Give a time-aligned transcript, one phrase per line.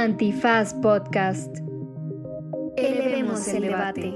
[0.00, 1.58] Antifaz Podcast.
[2.78, 4.14] Elevemos el debate.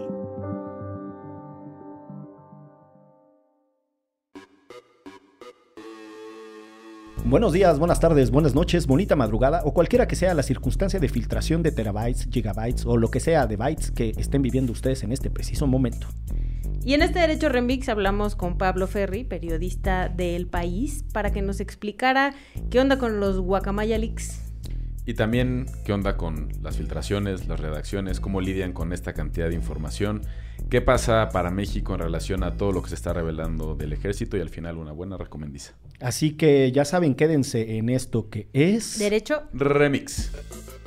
[7.26, 11.08] Buenos días, buenas tardes, buenas noches, bonita madrugada o cualquiera que sea la circunstancia de
[11.10, 15.12] filtración de terabytes, gigabytes o lo que sea de bytes que estén viviendo ustedes en
[15.12, 16.06] este preciso momento.
[16.82, 21.60] Y en este Derecho Remix hablamos con Pablo Ferri, periodista del País, para que nos
[21.60, 22.34] explicara
[22.70, 24.43] qué onda con los Guacamaya Leaks.
[25.06, 29.54] Y también qué onda con las filtraciones, las redacciones, cómo lidian con esta cantidad de
[29.54, 30.22] información,
[30.70, 34.38] qué pasa para México en relación a todo lo que se está revelando del ejército
[34.38, 35.74] y al final una buena recomendiza.
[36.00, 38.98] Así que ya saben, quédense en esto que es...
[38.98, 40.32] Derecho Remix.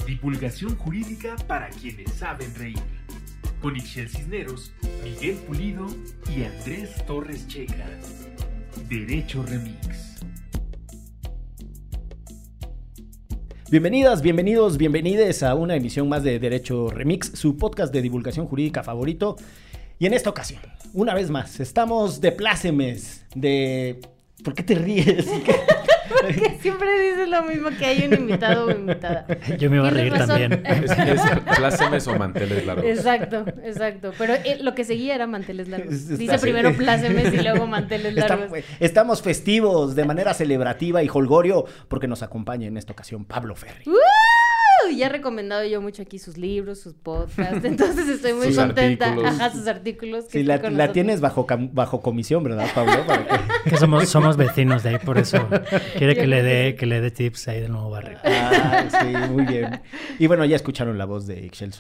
[0.08, 2.80] Divulgación jurídica para quienes saben reír.
[3.62, 4.72] Con Ixel Cisneros,
[5.04, 5.88] Miguel Pulido
[6.36, 7.88] y Andrés Torres Checa.
[8.90, 10.18] Derecho Remix.
[13.70, 18.82] Bienvenidas, bienvenidos, bienvenides a una emisión más de Derecho Remix, su podcast de divulgación jurídica
[18.82, 19.36] favorito.
[20.00, 20.62] Y en esta ocasión,
[20.94, 24.00] una vez más, estamos de plácemes, de...
[24.42, 25.28] ¿Por qué te ríes?
[26.10, 29.26] Porque siempre dices lo mismo que hay un invitado o invitada.
[29.58, 30.64] Yo me iba a reír también.
[30.68, 31.22] Es, es
[31.58, 32.86] plácemes o manteles largos.
[32.86, 34.12] Exacto, exacto.
[34.18, 36.08] Pero eh, lo que seguía era manteles largos.
[36.18, 38.52] Dice así- primero plácemes y luego manteles largos.
[38.80, 43.84] estamos festivos de manera celebrativa y holgorio porque nos acompaña en esta ocasión Pablo Ferri.
[43.88, 43.94] ¡Uh!
[44.90, 47.64] Ya he recomendado yo mucho aquí sus libros, sus podcasts.
[47.66, 49.06] Entonces estoy muy Sus contenta.
[49.08, 49.34] artículos.
[49.34, 50.26] Ajá, sus artículos.
[50.26, 53.06] que Sí, la, tienes bajo, bajo comisión, ¿verdad, Pablo?
[53.06, 53.38] Para que-
[53.70, 55.46] Que somos, somos vecinos de ahí, por eso
[55.98, 58.18] quiere que le dé que le dé tips ahí del nuevo barrio.
[58.24, 59.82] Ah, sí, muy bien.
[60.20, 61.74] Y bueno, ya escucharon la voz de Ixchel.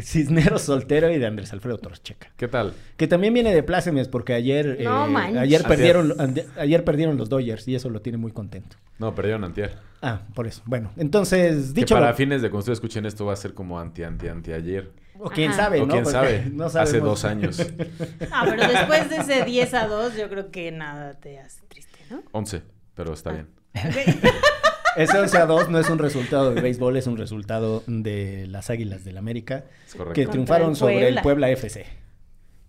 [0.00, 2.28] Cisneros Soltero y de Andrés Alfredo Torres Checa.
[2.36, 2.74] ¿Qué tal?
[2.96, 6.14] Que también viene de plácemes porque ayer, No eh, ayer, perdieron,
[6.58, 8.76] ayer perdieron los Dodgers y eso lo tiene muy contento.
[8.98, 9.76] No, perdieron antier.
[10.02, 10.62] Ah, por eso.
[10.64, 13.80] Bueno, entonces, Que dicho para lo- fines de ustedes escuchen esto va a ser como
[13.80, 14.92] anti, anti, anti ayer.
[15.18, 15.64] o quién Ajá.
[15.64, 15.92] sabe, o ¿no?
[15.92, 17.58] quién Porque sabe, no hace dos años.
[18.30, 21.98] Ah, pero después de ese 10 a 2, yo creo que nada te hace triste,
[22.10, 22.22] ¿no?
[22.32, 22.62] 11,
[22.94, 23.48] pero está bien.
[24.96, 28.68] Ese 11 a 2 no es un resultado de béisbol, es un resultado de las
[28.70, 30.14] Águilas del América Es correcto.
[30.14, 31.50] que Contra triunfaron el sobre el Puebla.
[31.50, 31.86] FC.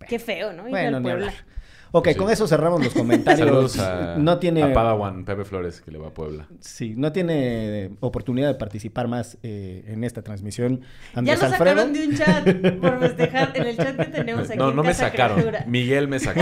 [0.08, 0.66] Qué feo, ¿no?
[0.66, 1.28] Ir Bueno, al Puebla.
[1.28, 1.44] hablar.
[1.92, 2.16] Ok, Sí.
[2.16, 3.48] con eso cerramos los comentarios.
[3.48, 6.48] Saludos a, no tiene a Padawan, Pepe Flores, que le va a Puebla.
[6.60, 10.82] Sí, no tiene oportunidad de participar más eh, en esta transmisión.
[10.82, 11.76] Ya Andrés lo Alfredo.
[11.82, 13.52] sacaron de un chat por festejar.
[13.56, 14.58] En el chat que tenemos aquí.
[14.60, 15.38] No, en no me Casa sacaron.
[15.38, 15.66] Criatura.
[15.68, 16.42] Miguel me sacó.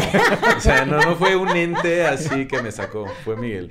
[0.58, 3.06] O sea, no, no fue un ente así que me sacó.
[3.24, 3.70] Fue Miguel.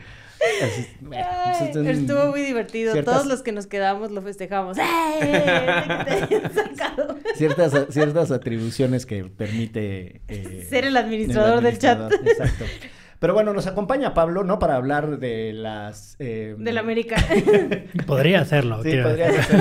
[0.62, 2.92] Así- bueno, Ay, pues, estuvo muy divertido.
[2.92, 4.78] ciertas- Todos los que nos quedamos lo festejamos.
[4.78, 4.82] ¡Eh!
[4.82, 7.16] Hayan sacado.
[7.34, 10.20] Ciertas, ciertas atribuciones que permite...
[10.28, 11.98] eh, Ser el administrador del chat.
[12.00, 12.64] administrador, Exacto.
[13.18, 14.58] Pero bueno, nos acompaña Pablo, ¿no?
[14.58, 16.16] Para hablar de las...
[16.18, 17.16] eh, Del América.
[18.06, 18.82] Podría hacerlo.
[18.82, 19.60] Sí, podría ser.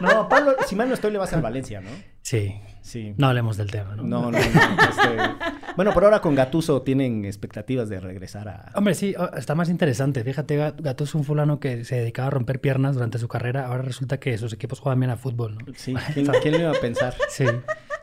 [0.00, 1.90] No, Pablo, si mal no estoy, le vas al Valencia, ¿no?
[2.22, 2.54] Sí.
[2.86, 3.14] Sí.
[3.16, 4.04] No hablemos del tema, ¿no?
[4.04, 4.48] No, no, no, este,
[5.76, 8.70] Bueno, por ahora con Gatuso tienen expectativas de regresar a...
[8.76, 10.22] Hombre, sí, está más interesante.
[10.22, 13.66] Fíjate, Gat- Gattuso es un fulano que se dedicaba a romper piernas durante su carrera.
[13.66, 15.72] Ahora resulta que sus equipos juegan bien a fútbol, ¿no?
[15.74, 17.14] Sí, ¿quién, quién lo iba a pensar?
[17.28, 17.44] Sí.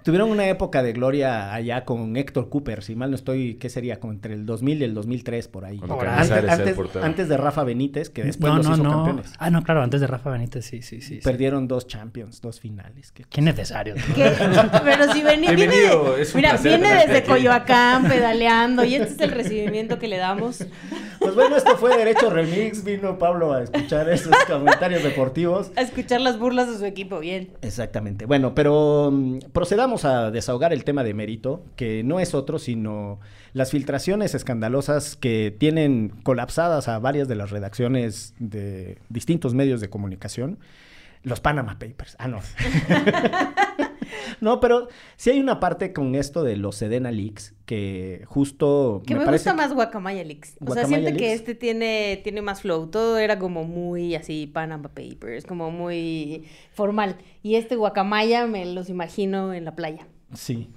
[0.03, 4.01] Tuvieron una época de gloria allá con Héctor Cooper, si mal no estoy, ¿qué sería?
[4.01, 5.79] Como entre el 2000 y el 2003, por ahí.
[5.87, 8.89] Ahora, antes, antes- de Rafa Benítez, que después no, los no, hizo no.
[8.91, 9.31] campeones.
[9.39, 11.15] Ah, no, claro, antes de Rafa Benítez, sí, sí, sí.
[11.15, 11.21] sí.
[11.23, 13.13] Perdieron dos Champions, dos finales.
[13.13, 13.95] qué Qué necesario.
[14.15, 14.29] ¿Qué?
[14.83, 17.27] Pero si venía, viene, Bienvenido, de- es un mira, viene desde aquí.
[17.29, 20.65] Coyoacán pedaleando y este es el recibimiento que le damos.
[21.19, 22.83] Pues bueno, esto fue Derecho Remix.
[22.83, 25.71] Vino Pablo a escuchar esos comentarios deportivos.
[25.75, 27.49] A escuchar las burlas de su equipo, bien.
[27.61, 28.25] Exactamente.
[28.25, 33.19] Bueno, pero mm, procedamos a desahogar el tema de mérito, que no es otro sino
[33.53, 39.89] las filtraciones escandalosas que tienen colapsadas a varias de las redacciones de distintos medios de
[39.89, 40.57] comunicación.
[41.21, 42.17] Los Panama Papers.
[42.19, 42.41] Ah, no.
[44.41, 49.15] no, pero sí hay una parte con esto de los Sedena Leaks que justo Que
[49.15, 50.57] me, parece gusta más Guacamaya Leaks.
[50.65, 52.87] O sea, siento que este tiene, tiene más flow.
[52.87, 57.17] Todo era como muy así, Panama Papers, como muy formal.
[57.41, 60.07] Y este Guacamaya me los imagino en la playa.
[60.33, 60.69] Sí.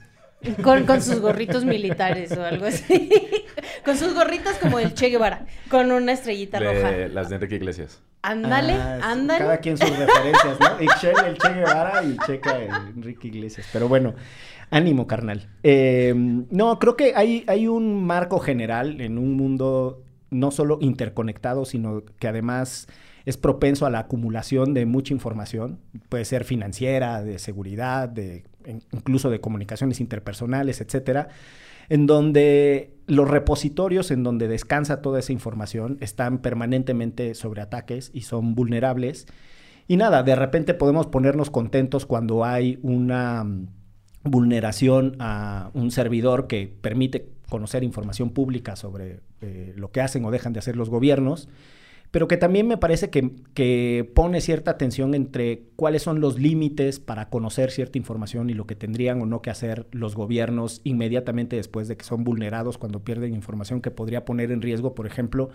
[0.63, 3.11] Con, con sus gorritos militares o algo así.
[3.85, 6.91] con sus gorritos como el Che Guevara, con una estrellita roja.
[7.09, 8.03] Las de Enrique Iglesias.
[8.23, 9.41] Ándale, Ah, ándale.
[9.41, 10.83] Cada quien sus referencias, ¿no?
[10.83, 13.69] Ixchel, el Che Guevara y Checa, el Enrique Iglesias.
[13.73, 14.15] Pero bueno,
[14.71, 15.49] ánimo, carnal.
[15.63, 21.65] Eh, no, creo que hay, hay un marco general en un mundo no solo interconectado,
[21.65, 22.89] sino que además
[23.27, 25.81] es propenso a la acumulación de mucha información.
[26.09, 28.45] Puede ser financiera, de seguridad, de
[28.93, 31.29] incluso de comunicaciones interpersonales, etcétera
[31.89, 38.23] en donde los repositorios en donde descansa toda esa información están permanentemente sobre ataques y
[38.23, 39.27] son vulnerables
[39.89, 43.69] Y nada, de repente podemos ponernos contentos cuando hay una mm,
[44.25, 50.33] vulneración a un servidor que permite conocer información pública sobre eh, lo que hacen o
[50.33, 51.49] dejan de hacer los gobiernos
[52.11, 57.01] pero que también me parece que, que, pone cierta tensión entre cuáles son los límites
[57.01, 61.57] para conocer cierta información y lo que tendrían o no que hacer los gobiernos inmediatamente
[61.57, 65.51] después de que son vulnerados cuando pierden información que podría poner en riesgo, por ejemplo,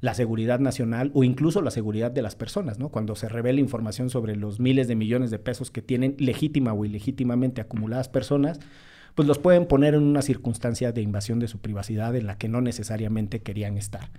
[0.00, 2.90] la seguridad nacional o incluso la seguridad de las personas, ¿no?
[2.90, 6.84] Cuando se revela información sobre los miles de millones de pesos que tienen legítima o
[6.84, 8.60] ilegítimamente acumuladas personas,
[9.14, 12.48] pues los pueden poner en una circunstancia de invasión de su privacidad en la que
[12.48, 14.10] no necesariamente querían estar.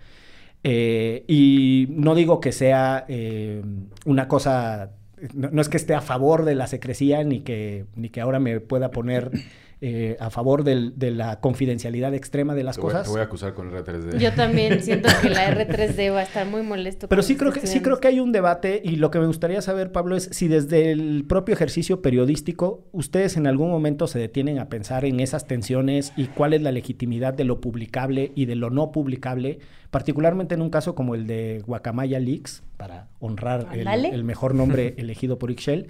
[0.67, 3.61] Eh, y no digo que sea eh,
[4.03, 4.93] una cosa,
[5.35, 8.59] no, es que esté a favor de la secrecía ni que, ni que ahora me
[8.59, 9.29] pueda poner
[9.81, 13.01] eh, a favor del, de la confidencialidad extrema de las te cosas.
[13.01, 14.17] Voy, te voy a acusar con R3D.
[14.17, 17.09] Yo también siento que la R3D va a estar muy molesto.
[17.09, 19.61] Pero sí creo, que, sí creo que hay un debate y lo que me gustaría
[19.61, 24.59] saber, Pablo, es si desde el propio ejercicio periodístico ustedes en algún momento se detienen
[24.59, 28.55] a pensar en esas tensiones y cuál es la legitimidad de lo publicable y de
[28.55, 29.59] lo no publicable,
[29.91, 34.93] particularmente en un caso como el de Guacamaya Leaks, para honrar el, el, mejor nombre
[34.97, 35.87] elegido por Ixchel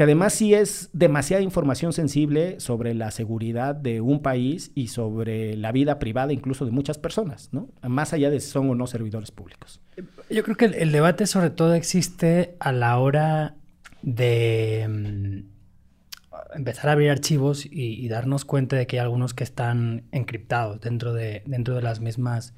[0.00, 5.58] que además sí es demasiada información sensible sobre la seguridad de un país y sobre
[5.58, 7.68] la vida privada incluso de muchas personas, ¿no?
[7.86, 9.82] Más allá de si son o no servidores públicos.
[10.30, 13.56] Yo creo que el, debate sobre todo existe a la hora
[14.00, 20.04] de mm, empezar a abrir archivos y, darnos cuenta de que hay algunos que están
[20.12, 22.54] encriptados dentro de, dentro de las mismas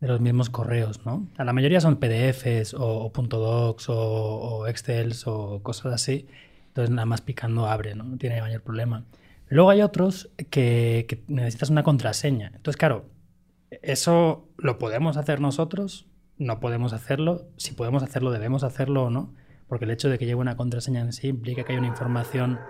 [0.00, 1.26] de los mismos correos, ¿no?
[1.36, 6.28] A la mayoría son PDFs o, .docs o, o Excels o cosas así
[6.76, 8.04] entonces nada más picando abre, ¿no?
[8.04, 9.04] No tiene mayor problema.
[9.48, 12.48] Luego hay otros que, necesitas una contraseña.
[12.48, 13.06] Entonces, claro,
[13.70, 16.06] ¿eso lo podemos hacer nosotros?
[16.36, 17.48] ¿No podemos hacerlo?
[17.56, 19.34] Si podemos hacerlo, ¿debemos hacerlo o no?
[19.68, 22.60] Porque el hecho de que lleve una contraseña en sí implica que hay una información...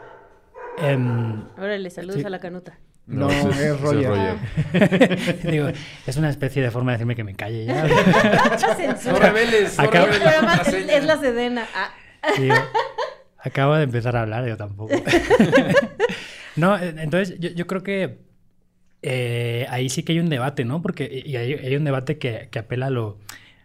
[0.78, 0.96] Eh,
[1.58, 2.78] Órale, saludos a la canuta.
[3.06, 4.36] No, es, Roger.
[5.50, 5.68] Digo,
[6.06, 7.82] es una especie de forma de decirme que me calle ya.
[9.06, 11.66] no reveles, no reveles además es, la sedena.
[11.74, 11.90] Ah.
[13.46, 14.92] Acabo de empezar a hablar, yo tampoco.
[16.56, 18.18] no, eh, entonces yo, creo que
[19.02, 20.82] eh, ahí sí que hay un debate, ¿no?
[20.82, 23.20] Porque y hay, un debate que, apela a lo,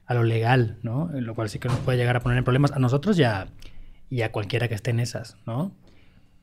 [0.06, 1.10] a lo legal, ¿no?
[1.16, 3.48] Lo cual sí que nos puede llegar a poner en problemas a nosotros y a,
[4.32, 5.72] cualquiera que esté en esas, ¿no?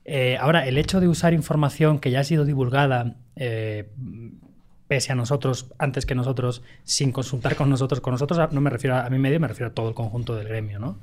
[0.04, 3.14] Eh, ahora, el hecho de usar información que ya ha sido divulgada
[4.88, 8.96] pese a nosotros, antes que nosotros, sin consultar con nosotros, con nosotros no me refiero
[8.96, 10.98] a, a mi medio, me refiero a todo el conjunto del gremio, ¿no?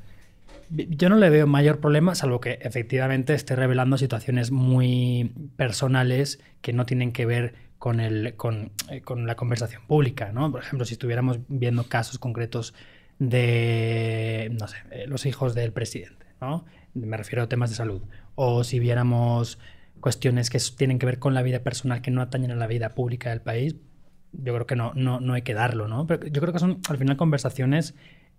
[0.69, 6.73] Yo no le veo mayor problema, salvo que efectivamente esté revelando situaciones muy personales que
[6.73, 10.51] no tienen que ver con, el, con, eh, con la conversación pública, ¿no?
[10.51, 12.73] Por ejemplo, si estuviéramos viendo casos concretos
[13.19, 16.65] de, no sé, eh, los hijos del presidente, ¿no?
[16.93, 18.01] Me refiero a temas de salud.
[18.35, 19.59] O si viéramos
[19.99, 22.89] cuestiones que tienen que ver con la vida personal que no atañen a la vida
[22.89, 23.75] pública del país,
[24.31, 26.07] yo creo que no, no, no hay que darlo, ¿no?
[26.07, 27.95] Pero yo creo que son al final conversaciones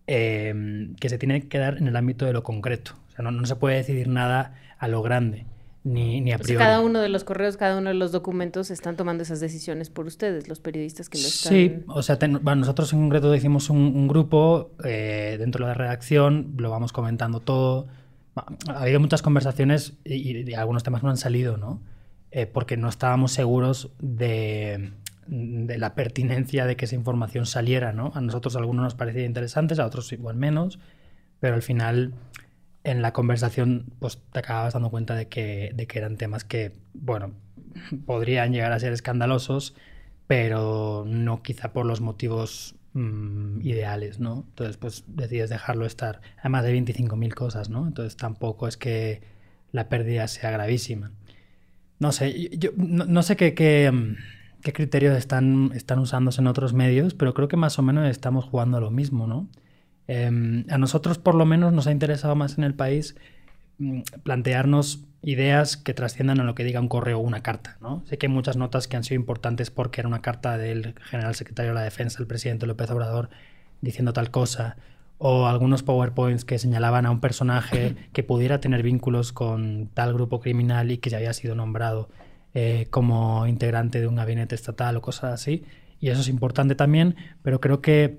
[0.09, 2.93] Em, que se tiene que dar en el ámbito de lo concreto.
[3.09, 5.47] O sea, no, se puede decidir nada a lo grande.
[5.83, 6.59] Ni, ni a priori.
[6.59, 10.07] cada uno de los correos, cada uno de los documentos están tomando esas decisiones por
[10.07, 11.53] ustedes, los periodistas que lo están...
[11.53, 16.71] Sí, o sea, nosotros en concreto hicimos un, grupo eh, dentro de la redacción, lo
[16.71, 17.87] vamos comentando todo.
[18.35, 21.81] Ha habido muchas conversaciones y, algunos temas no han salido, ¿no?
[22.33, 24.91] Eh, porque no estábamos seguros de,
[25.29, 28.13] de la pertinencia de que esa información saliera, ¿no?
[28.15, 30.79] A nosotros algunos nos parecía interesantes, a otros igual menos,
[31.41, 32.15] pero al final
[32.85, 36.73] en la conversación pues te acabas dando cuenta de que, de que eran temas que,
[36.95, 37.33] bueno,
[38.07, 39.75] podrían llegar a ser escandalosos,
[40.27, 44.45] pero no quizá por los motivos mm, ideales, ¿no?
[44.49, 46.21] Entonces, pues decides dejarlo estar.
[46.39, 47.87] Además de 25.000 cosas, ¿no?
[47.87, 49.23] Entonces tampoco es que
[49.73, 51.13] la pérdida sea gravísima.
[51.99, 54.17] No sé, yo no, sé qué, qué, mm,
[54.67, 58.45] qué criterios están, están usándose en otros medios, pero creo que más o menos estamos
[58.45, 59.47] jugando a lo mismo, ¿no?
[60.09, 63.15] Em, a nosotros por lo menos nos ha interesado más en el país
[63.79, 68.03] mm, plantearnos ideas que trasciendan a lo que diga un correo o una carta, ¿no?
[68.07, 71.37] Sé que hay muchas notas que han sido importantes porque era una carta del general
[71.37, 73.31] secretario de la Defensa, el presidente López Obrador,
[73.83, 74.79] diciendo tal cosa,
[75.19, 80.41] o algunos PowerPoints que señalaban a un personaje que pudiera tener vínculos con tal grupo
[80.41, 82.09] criminal y que ya había sido nombrado
[82.59, 85.67] eh, como integrante de un gabinete estatal o cosas así.
[86.01, 88.19] Y eso es importante también, pero creo que,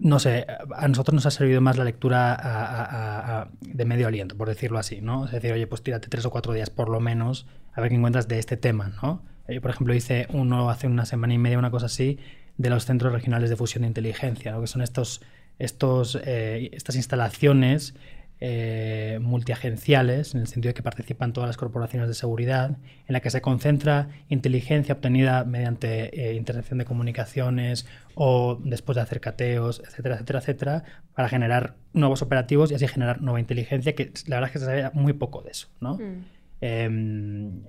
[0.00, 4.80] no sé, a nosotros nos ha servido más la lectura de medio aliento, por decirlo
[4.80, 5.26] así, ¿no?
[5.26, 7.94] Es decir, oye, pues tírate tres o cuatro días por lo menos a ver qué
[7.94, 9.22] encuentras de este tema, ¿no?
[9.46, 12.18] Yo, por ejemplo, hice uno hace una semana y media, una cosa así,
[12.56, 14.60] de los centros regionales de fusión de inteligencia, ¿no?
[14.60, 15.22] que son estos,
[15.60, 17.94] estos, eh, estas instalaciones
[18.40, 22.70] eh, multiagenciales, en el sentido de que participan todas las corporaciones de seguridad,
[23.06, 29.02] en la que se concentra inteligencia obtenida mediante eh, intercepción de comunicaciones o después de
[29.02, 34.12] hacer cateos, etcétera, etcétera, etcétera, para generar nuevos operativos y así generar nueva inteligencia, que
[34.26, 35.94] la verdad es que se sabe muy poco de eso, ¿no?
[35.94, 36.24] Mm.
[36.60, 37.62] Em,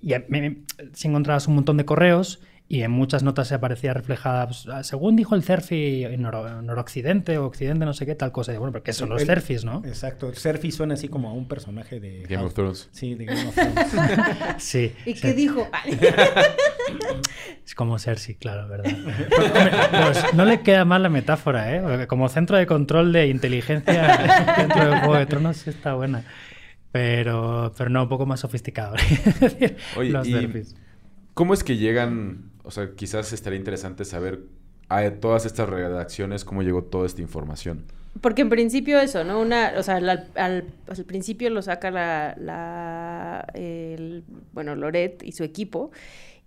[0.00, 0.56] y a- me- me-
[0.92, 4.82] si encontrabas un montón de correos y en muchas notas se aparecía reflejada, pues, ah,
[4.82, 8.52] según dijo el CERFI en noro- noroccidente o occidente, no sé qué, tal cosa.
[8.52, 9.82] Y bueno, porque son los El- CERFIs, ¿no?
[9.84, 10.34] Exacto.
[10.34, 12.88] Serfi suena así como a un personaje de Game of Thrones.
[12.90, 13.86] Sí, de Game of Thrones.
[14.58, 14.92] Sí.
[15.06, 15.20] ¿Y sí.
[15.20, 15.68] qué dijo?
[17.64, 18.90] Es como Cersei, claro, ¿verdad?
[19.90, 21.80] Pues, no le queda mal la metáfora, ¿eh?
[21.80, 26.24] Porque como centro de control de inteligencia dentro del Juego de Tronos sí está buena.
[26.92, 28.94] Pero, pero no, un poco más sofisticado.
[29.96, 30.76] Oye, los y- Cersis.
[31.34, 32.50] ¿Cómo es que llegan?
[32.66, 34.40] O sea, quizás estaría interesante saber
[34.88, 37.84] a todas estas redacciones cómo llegó toda esta información.
[38.20, 39.40] Porque en principio eso, ¿no?
[39.40, 45.32] Una, o sea, al, al- al principio lo saca la, la el- bueno, Loret y
[45.32, 45.90] su equipo.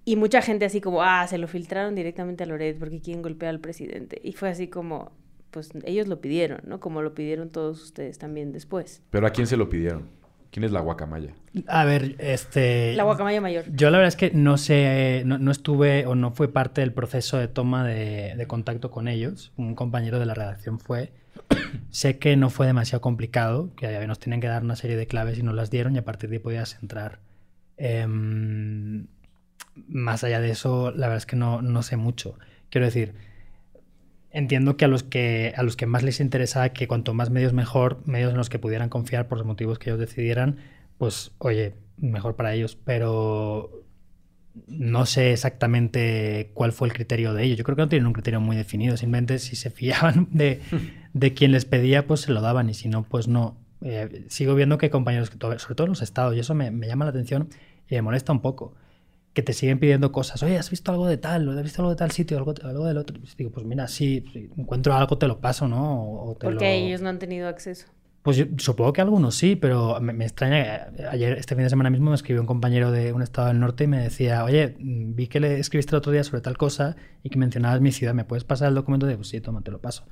[0.05, 3.51] Y mucha gente así como, ah, se lo filtraron directamente a Loret porque quieren golpear
[3.51, 4.19] al presidente.
[4.23, 5.11] Y fue así como,
[5.51, 6.79] pues ellos lo pidieron, ¿no?
[6.79, 9.03] Como lo pidieron todos ustedes también después.
[9.11, 10.07] Pero ¿a quién se lo pidieron?
[10.51, 11.33] ¿Quién es la guacamaya?
[11.67, 12.93] A ver, este...
[12.93, 13.65] La guacamaya mayor.
[13.71, 16.91] Yo la verdad es que no sé, no, no estuve o no fue parte del
[16.91, 19.51] proceso de toma de, de contacto con ellos.
[19.57, 21.11] Un compañero de la redacción fue.
[21.89, 25.37] sé que no fue demasiado complicado, que nos tenían que dar una serie de claves
[25.37, 27.19] y nos las dieron y a partir de ahí podías entrar.
[27.77, 29.07] Em,
[29.87, 32.37] más allá de eso, la verdad es que no, no sé mucho.
[32.69, 33.13] Quiero decir,
[34.31, 37.53] entiendo que a los que a los que más les interesaba que cuanto más medios
[37.53, 40.57] mejor, medios en los que pudieran confiar por los motivos que ellos decidieran,
[40.97, 43.83] pues oye, mejor para ellos, pero
[44.67, 47.57] no sé exactamente cuál fue el criterio de ellos.
[47.57, 50.61] Yo creo que no tienen un criterio muy definido, simplemente si se fiaban de,
[51.13, 53.57] de quien les pedía, pues se lo daban y si no, pues no.
[53.81, 57.05] Eh, sigo viendo que compañeros, sobre todo en los estados, y eso me, me llama
[57.05, 57.49] la atención
[57.89, 58.73] y me molesta un poco,
[59.33, 60.41] que te siguen pidiendo cosas.
[60.43, 61.47] Oye, ¿has visto algo de tal?
[61.57, 62.37] ¿Has visto algo de tal sitio?
[62.37, 63.17] ¿Algo, algo del otro?
[63.19, 66.03] Pues digo, pues mira, sí, si encuentro algo, te lo paso, ¿no?
[66.03, 67.87] O, o te Porque lo- ellos no han tenido acceso.
[68.21, 70.91] pues yo supongo que algunos sí, pero me, me extraña.
[70.95, 73.59] que Ayer, este fin de semana mismo, me escribió un compañero de un estado del
[73.59, 76.57] norte y me decía, oye, mm, vi que le escribiste el otro día sobre tal
[76.57, 79.05] cosa y que mencionabas mi ciudad, ¿me puedes pasar el documento?
[79.05, 80.05] De, pues sí, toma, te lo paso.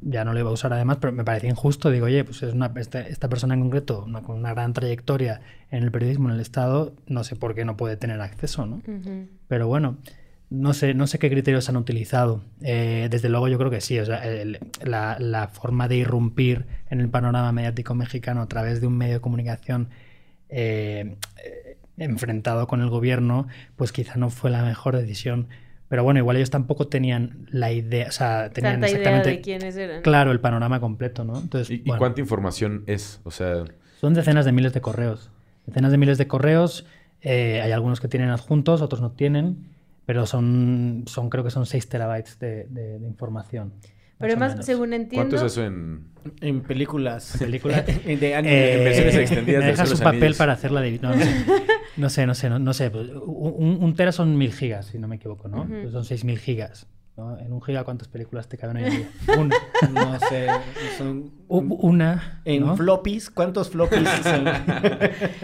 [0.00, 1.90] Ya, no lo iba a usar además, pero me parecía injusto.
[1.90, 5.40] Digo, oye, pues es una, esta, esta persona en concreto, una, con una gran trayectoria
[5.70, 8.82] en el periodismo en el Estado, no sé por qué no puede tener acceso, ¿no?
[9.46, 9.98] Pero bueno,
[10.50, 12.42] no sé, no sé qué criterios han utilizado.
[12.60, 13.98] Eh, desde luego yo creo que sí.
[14.00, 18.80] O sea, el- la, la forma de irrumpir en el panorama mediático mexicano a través
[18.80, 19.88] de un medio de comunicación
[20.48, 25.46] eh, eh, enfrentado con el gobierno, pues quizá no fue la mejor decisión.
[25.92, 29.40] Pero bueno, igual ellos tampoco tenían la idea, o sea, tenían Tanta idea exactamente de
[29.42, 30.00] quiénes eran.
[30.00, 31.38] claro el panorama completo, ¿no?
[31.38, 31.98] Entonces, ¿Y, y bueno.
[31.98, 33.20] cuánta información es?
[33.24, 33.64] O sea,
[34.00, 35.30] Son decenas de miles de correos.
[35.66, 36.86] Decenas de miles de correos.
[37.20, 39.66] eh, hay algunos que tienen adjuntos, otros no tienen.
[40.06, 43.74] Pero son, son creo que son 6 terabytes de, de- de información.
[44.22, 46.10] Pero además, según entiendo, ¿cuánto es eso en...?
[46.40, 47.36] En películas.
[47.38, 47.84] Películas.
[48.06, 48.54] de anime.
[48.54, 50.38] Eh, en versiones extendidas me de dejas un de papel Anillos.
[50.38, 51.44] para hacer la divi- no, no sé,
[51.96, 52.88] no sé, no sé, no, no sé.
[52.88, 55.62] Un, un tera son mil gigas, si no me equivoco, ¿no?
[55.62, 55.72] Ujú.
[55.82, 56.86] Pues son 6000 gigas.
[57.16, 57.38] ¿No?
[57.38, 59.10] En un giga, ¿cuántas películas te caben hoy en día?
[59.38, 59.56] Una.
[59.90, 60.48] No sé.
[60.96, 62.40] Son, una.
[62.44, 62.76] en ¿no?
[62.76, 64.44] floppies, ¿cuántos floppies son?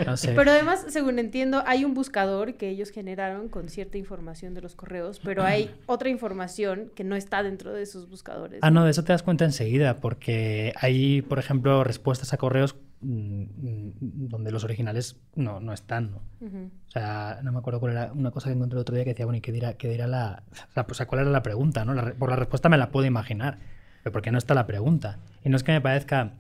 [0.06, 0.32] No sé.
[0.34, 4.74] Pero además, según entiendo, hay un buscador que ellos generaron con cierta información de los
[4.74, 8.60] correos, pero hay otra información que no está dentro de esos buscadores.
[8.62, 12.76] Ah, no, de eso te das cuenta enseguida, porque hay, por ejemplo, respuestas a correos
[13.00, 16.22] donde los originales no, no están, ¿no?
[16.40, 16.70] Ujú.
[16.88, 19.10] O sea, no me acuerdo cuál era una cosa que encontré el otro día que
[19.10, 20.42] decía, bueno, ¿y qué dirá, qué dirá la...
[20.50, 21.94] O sea, pues, ¿cuál era la pregunta, no?
[21.94, 23.58] La por la respuesta me la puedo imaginar,
[24.02, 25.18] pero ¿por qué no está la pregunta?
[25.44, 26.34] Y no es que me parezca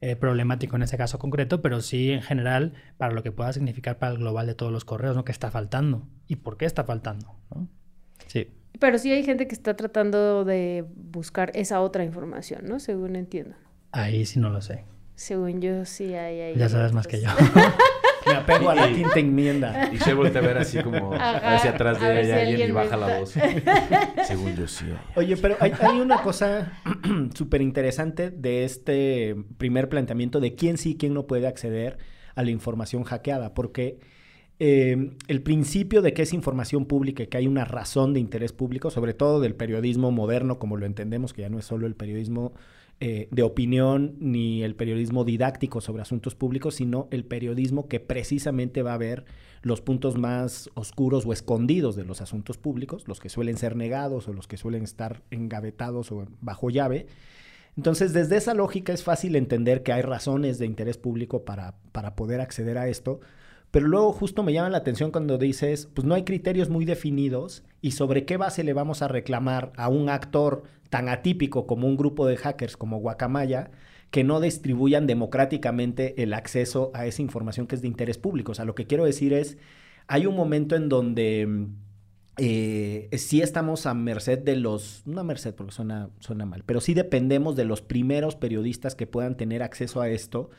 [0.00, 3.98] eh, problemático en ese caso concreto, pero sí en general para lo que pueda significar
[3.98, 5.24] para el global de todos los correos, ¿no?
[5.24, 6.06] ¿Qué está faltando?
[6.28, 7.34] ¿Y por qué está faltando?
[7.54, 7.68] ¿no?
[8.26, 8.50] Sí.
[8.78, 12.80] Pero sí hay gente que está tratando de buscar esa otra información, ¿no?
[12.80, 13.54] Según entiendo.
[13.92, 14.84] Ahí sí no lo sé.
[15.14, 16.56] Según yo, sí hay ahí.
[16.56, 17.28] Ya sabes más que yo.
[18.26, 19.90] Me apego a la quinta enmienda.
[19.92, 22.58] Y se voltea a ver así como Ajá, hacia atrás de ella si y alguien
[22.58, 23.34] y alguien baja la voz.
[24.26, 24.86] Según yo sí.
[25.14, 26.72] Oye, pero hay, hay una cosa
[27.34, 31.98] súper interesante de este primer planteamiento de quién sí y quién no puede acceder
[32.34, 33.98] a la información hackeada, porque
[34.58, 38.52] eh, el principio de que es información pública y que hay una razón de interés
[38.52, 41.94] público, sobre todo del periodismo moderno, como lo entendemos, que ya no es solo el
[41.96, 42.54] periodismo
[43.06, 48.80] eh, de opinión ni el periodismo didáctico sobre asuntos públicos, sino el periodismo que precisamente
[48.80, 49.26] va a ver
[49.60, 54.26] los puntos más oscuros o escondidos de los asuntos públicos, los que suelen ser negados
[54.26, 57.06] o los que suelen estar engavetados o bajo llave.
[57.76, 62.16] Entonces, desde esa lógica es fácil entender que hay razones de interés público para, para
[62.16, 63.20] poder acceder a esto,
[63.70, 67.64] pero luego justo me llama la atención cuando dices, pues no hay criterios muy definidos
[67.82, 70.62] y sobre qué base le vamos a reclamar a un actor
[70.94, 73.72] tan atípico como un grupo de hackers como Guacamaya
[74.12, 78.52] que no distribuyan democráticamente el acceso a esa información que es de interés público.
[78.52, 79.58] O sea, lo que quiero decir es,
[80.06, 81.66] hay un momento en donde
[82.36, 86.80] eh, sí estamos a merced de los, no a merced porque suena, suena mal, pero
[86.80, 90.50] sí dependemos de los primeros periodistas que puedan tener acceso a esto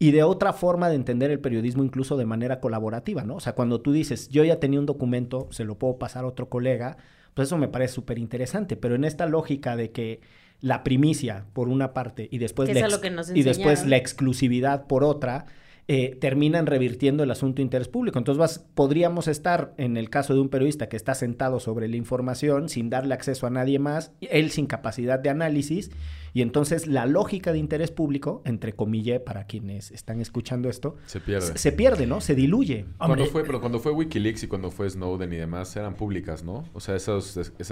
[0.00, 3.36] y de otra forma de entender el periodismo incluso de manera colaborativa, ¿no?
[3.36, 6.26] O sea, cuando tú dices, yo ya tenía un documento, se lo puedo pasar a
[6.26, 6.96] otro colega,
[7.38, 10.18] pues eso me parece súper interesante, pero en esta lógica de que
[10.60, 12.88] la primicia por una parte y después, la,
[13.32, 15.46] y después la exclusividad por otra,
[15.86, 18.18] eh, terminan revirtiendo el asunto de interés público.
[18.18, 21.94] Entonces vas, podríamos estar en el caso de un periodista que está sentado sobre la
[21.94, 25.92] información sin darle acceso a nadie más, él sin capacidad de análisis,
[26.38, 31.18] y entonces la lógica de interés público, entre comillas, para quienes están escuchando esto, se
[31.18, 31.58] pierde.
[31.58, 32.20] Se, pierde, ¿no?
[32.20, 32.84] Se diluye.
[32.96, 36.62] Cuando fue, pero cuando fue Wikileaks y cuando fue Snowden y demás, eran públicas, ¿no?
[36.74, 37.14] O sea, esa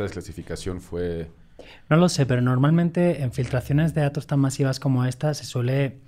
[0.02, 1.30] desclasificación fue...
[1.88, 6.00] No lo sé, pero normalmente en filtraciones de datos tan masivas como esta se suele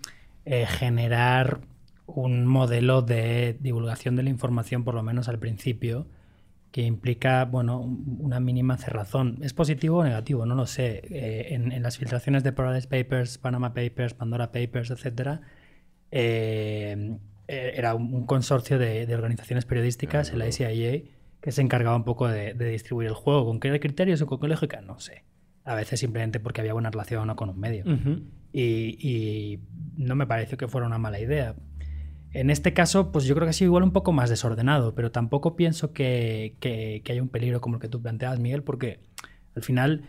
[0.44, 1.60] eh, generar
[2.06, 6.08] un modelo de divulgación de la información, por lo menos al principio,
[6.70, 9.38] que implica, bueno, una mínima cerrazón.
[9.42, 10.44] ¿Es positivo o negativo?
[10.44, 11.02] No lo sé.
[11.10, 15.40] Eh, en, las filtraciones de Paradise Papers, Panama Papers, Pandora Papers, etc.,
[16.10, 17.16] eh,
[17.48, 21.02] eh, era un, consorcio de, organizaciones periodísticas, el ICIA,
[21.40, 23.46] que se encargaba un poco de, distribuir el juego.
[23.46, 24.82] ¿Con qué criterios o con qué lógica?
[24.82, 25.24] No sé.
[25.64, 27.84] A veces simplemente porque había buena relación o con un medio.
[28.52, 29.60] y, y
[29.96, 31.54] no me pareció que fuera una mala idea.
[32.32, 35.10] En este caso, pues yo creo que ha sido igual un poco más desordenado, pero
[35.10, 39.00] tampoco pienso que, que, haya un peligro como el que tú planteabas, Miguel, porque
[39.56, 40.02] al final,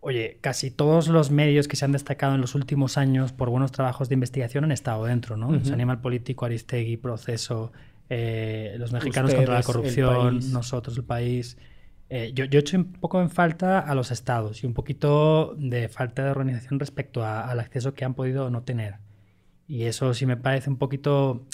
[0.00, 3.72] oye, casi todos los medios que se han destacado en los últimos años por buenos
[3.72, 5.48] trabajos de investigación han estado dentro, ¿no?
[5.72, 7.72] Animal Político, Aristegui, Proceso,
[8.08, 11.58] eh, los mexicanos contra la corrupción, nosotros, el país.
[12.10, 15.88] Eh, yo, yo echo un poco en falta a los estados y un poquito de
[15.88, 18.96] falta de organización respecto al acceso que han podido no tener.
[19.70, 21.46] Y eso sí me parece un poquito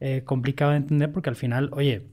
[0.00, 2.06] eh, complicado de entender porque al final, oye,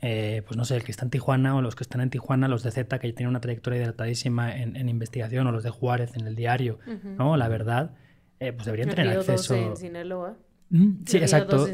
[0.00, 2.48] eh, pues no sé, el que está en Tijuana o los que están en Tijuana,
[2.48, 6.26] los de Z que tienen una trayectoria hidratadísima en, investigación o los de Juárez en
[6.26, 6.78] el diario,
[7.18, 7.36] ¿no?
[7.36, 7.96] La verdad,
[8.40, 9.54] eh, pues deberían tener acceso.
[9.54, 10.38] en Sinaloa.
[11.04, 11.66] Sí, exacto.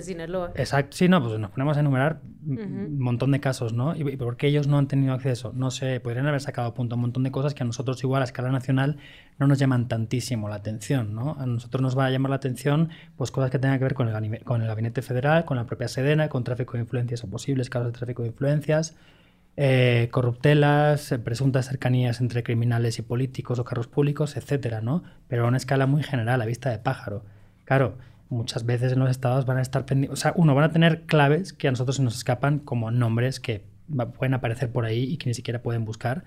[0.56, 0.96] Exacto.
[0.96, 3.94] Sí, no, pues nos ponemos a enumerar un montón de casos, ¿no?
[3.94, 5.52] ¿Y por qué ellos no han tenido acceso?
[5.54, 8.22] No sé, podrían haber sacado a punto un montón de cosas que a nosotros igual
[8.22, 8.96] a escala nacional
[9.38, 11.36] no nos llaman tantísimo la atención, ¿no?
[11.38, 14.08] A nosotros nos va a llamar la atención pues cosas que tengan que ver con
[14.08, 17.70] el, con el gabinete federal, con la propia Sedena, con tráfico de influencias o posibles
[17.70, 18.96] casos de tráfico de influencias,
[19.56, 25.04] eh, corruptelas, eh, presuntas cercanías entre criminales y políticos o carros públicos, etcétera, ¿no?
[25.28, 27.24] Pero a una escala muy general, a vista de pájaro.
[27.64, 27.96] Claro,
[28.30, 31.02] muchas veces en los estados van a estar pendientes, o sea, uno, van a tener
[31.02, 33.64] claves que a nosotros se nos escapan como nombres que
[34.18, 36.24] pueden aparecer por ahí y que ni siquiera pueden buscar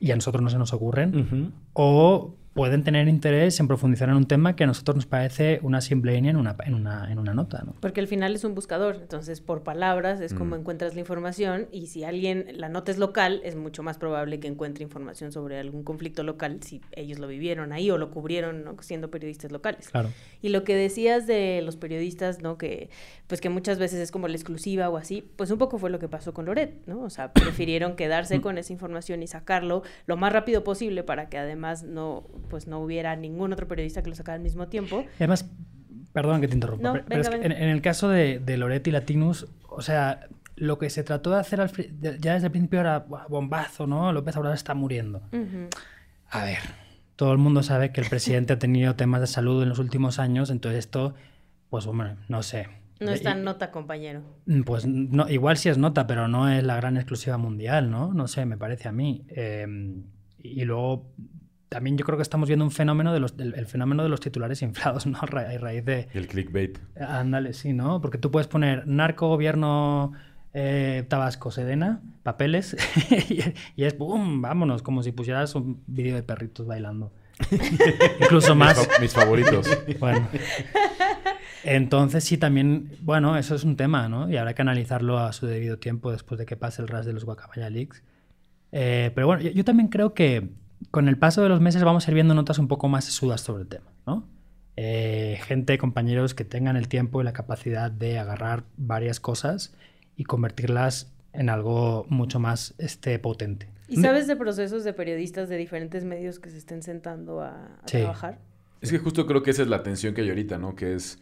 [0.00, 4.26] y a nosotros no se nos ocurren, o pueden tener interés en profundizar en un
[4.26, 7.32] tema que a nosotros nos parece una simple línea en una, en una, en una
[7.32, 7.62] nota.
[7.64, 7.74] ¿no?
[7.80, 10.60] Porque al final es un buscador, entonces por palabras es como mm.
[10.60, 14.48] encuentras la información y si alguien, la nota es local, es mucho más probable que
[14.48, 19.10] encuentre información sobre algún conflicto local si ellos lo vivieron ahí o lo cubrieron siendo
[19.10, 19.88] periodistas locales.
[19.88, 20.10] Claro.
[20.42, 22.58] Y lo que decías de los periodistas, ¿no?
[22.58, 22.90] Que
[23.26, 25.98] pues que muchas veces es como la exclusiva o así, pues un poco fue lo
[25.98, 27.02] que pasó con Loret, ¿no?
[27.02, 31.38] O sea, prefirieron quedarse con esa información y sacarlo lo más rápido posible para que
[31.38, 35.04] además no pues no hubiera ningún otro periodista que lo sacara al mismo tiempo.
[35.16, 35.48] además,
[36.12, 39.46] perdón que te interrumpa, pero, es que en, el caso de, de Loret y Latinus,
[39.68, 41.70] o sea, lo que se trató de hacer
[42.20, 44.12] ya desde el principio era bombazo, ¿no?
[44.12, 45.22] López ahora está muriendo.
[46.30, 46.58] A ver,
[47.16, 50.18] todo el mundo sabe que el presidente ha tenido temas de salud en los últimos
[50.18, 51.14] años, entonces esto,
[51.70, 52.68] pues hombre, no sé.
[53.00, 54.22] No es tan nota, compañero.
[54.64, 58.14] Pues no, igual sí es nota, pero no es la gran exclusiva mundial, ¿no?
[58.14, 59.24] No sé, me parece a mí.
[59.28, 60.04] Em,
[60.38, 61.10] y luego
[61.72, 64.60] también yo creo que estamos viendo un fenómeno de los, el, fenómeno de los titulares
[64.60, 65.18] inflados, ¿no?
[65.20, 66.08] A raíz de...
[66.12, 66.78] El clickbait.
[67.00, 68.00] Ándale, sí, ¿no?
[68.00, 70.12] Porque tú puedes poner narco, gobierno,
[70.52, 72.76] eh, Tabasco, Sedena, papeles,
[73.76, 74.42] y, es ¡boom!
[74.42, 77.10] Vámonos, como si pusieras un vídeo de perritos bailando.
[78.20, 78.86] Incluso más.
[79.00, 79.66] Mis, favoritos.
[79.98, 80.28] Bueno.
[81.64, 84.28] Entonces sí, también, bueno, eso es un tema, ¿no?
[84.28, 87.14] Y habrá que analizarlo a su debido tiempo después de que pase el ras de
[87.14, 88.02] los Guacamaya Leaks.
[88.72, 90.50] Eh, pero bueno, yo también creo que
[90.90, 93.40] con el paso de los meses vamos a ir viendo notas un poco más sesudas
[93.40, 94.26] sobre el tema, ¿no?
[94.76, 99.74] Eh, gente, compañeros que tengan el tiempo y la capacidad de agarrar varias cosas
[100.16, 103.68] y convertirlas en algo mucho más este, potente.
[103.88, 107.88] ¿Y sabes de procesos de periodistas de diferentes medios que se estén sentando a, a
[107.88, 107.98] Sí.
[107.98, 108.38] trabajar?
[108.80, 110.74] Es que justo creo que esa es la tensión que hay ahorita, ¿no?
[110.74, 111.18] Que es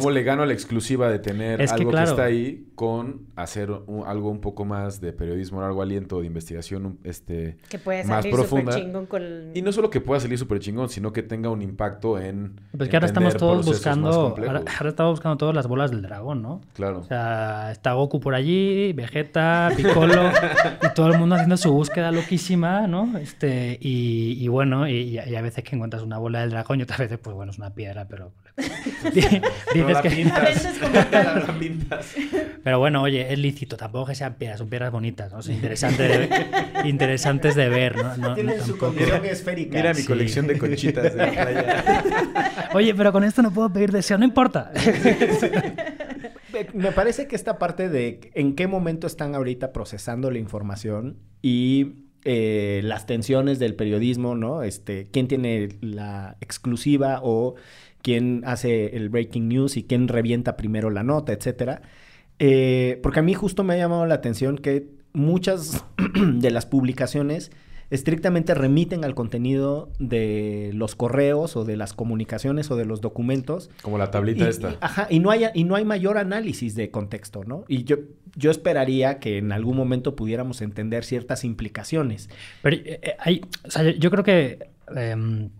[0.00, 2.10] cómo le gano a la exclusiva de tener Es algo que, claro.
[2.10, 6.98] está ahí con hacer un- algo un poco más de periodismo, algo aliento, de investigación,
[7.04, 7.56] este...
[7.68, 8.74] Que puede Más salir súper profunda.
[8.76, 9.22] chingón con...
[9.22, 12.60] el- Y no solo que pueda salir súper chingón, sino que tenga un impacto en
[12.76, 16.42] Pues que ahora estamos todos buscando, ahora, ahora estamos buscando todas las bolas del dragón,
[16.42, 16.60] ¿no?
[16.74, 16.98] Claro.
[17.00, 20.30] O sea, está Goku por allí, Vegeta, Piccolo,
[20.82, 23.16] y todo el mundo haciendo su búsqueda loquísima, ¿no?
[23.18, 26.82] Este, y, y bueno, y, y hay veces que encuentras una bola del dragón y
[26.82, 28.32] otras veces, pues bueno, es una piedra, pero...
[29.14, 30.24] Dices que...
[31.14, 32.14] La pintas.
[32.62, 35.42] Pero bueno, oye, es lícito, tampoco que sean piedras, son piedras bonitas, ¿no?
[35.42, 38.16] Son interesantes de, interesantes de ver, ¿no?
[38.16, 39.76] No- Tienen no su condición esférica.
[39.76, 40.06] Mira mi Sí.
[40.06, 42.68] colección de conchitas de la playa.
[42.74, 44.70] Oye, pero con esto no puedo pedir deseo, no importa.
[46.72, 52.04] Me parece que esta parte de en qué momento están ahorita procesando la información y
[52.24, 54.62] eh, las tensiones del periodismo, ¿no?
[54.62, 57.54] Este, quién tiene la exclusiva o
[58.04, 61.80] quién hace el breaking news y quién revienta primero la nota, etcétera.
[62.38, 67.50] Eh, porque a mí justo me ha llamado la atención que muchas de las publicaciones
[67.90, 73.70] estrictamente remiten al contenido de los correos o de las comunicaciones o de los documentos
[73.82, 74.72] Como la tablita y, esta.
[74.72, 77.64] y- ajá, y no, hay, y no hay mayor análisis de contexto, ¿no?
[77.68, 77.96] Y yo,
[78.36, 82.28] yo esperaría que en algún momento pudiéramos entender ciertas implicaciones.
[82.62, 84.58] Pero eh, eh, hay, o sea, yo, yo creo que
[84.96, 85.50] em,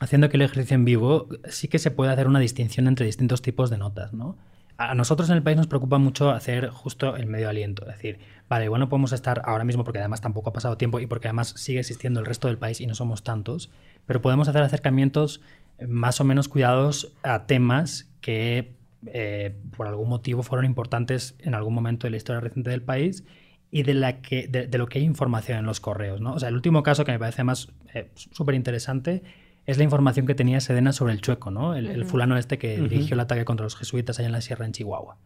[0.00, 3.70] haciendo aquel ejercicio en vivo, sí que se puede hacer una distinción entre distintos tipos
[3.70, 4.36] de notas, ¿no?
[4.78, 7.82] A nosotros en el país nos preocupa mucho hacer justo el medio aliento.
[7.82, 11.06] Es decir, vale, bueno, podemos estar ahora mismo porque además tampoco ha pasado tiempo y
[11.06, 13.70] porque además sigue existiendo el resto del país y no somos tantos,
[14.06, 15.42] pero podemos hacer acercamientos
[15.86, 18.72] más o menos cuidados a temas que
[19.04, 23.24] eh, por algún motivo fueron importantes en algún momento de la historia reciente del país
[23.70, 26.22] y que, de lo que hay información en los correos.
[26.22, 26.32] ¿no?
[26.32, 29.22] O sea, el último caso que me parece más eh, súper interesante
[29.66, 31.74] es la información que tenía Sedena sobre el chueco, ¿no?
[31.74, 34.72] el, fulano este que dirigió el ataque contra los jesuitas allá en la sierra en
[34.72, 35.16] Chihuahua.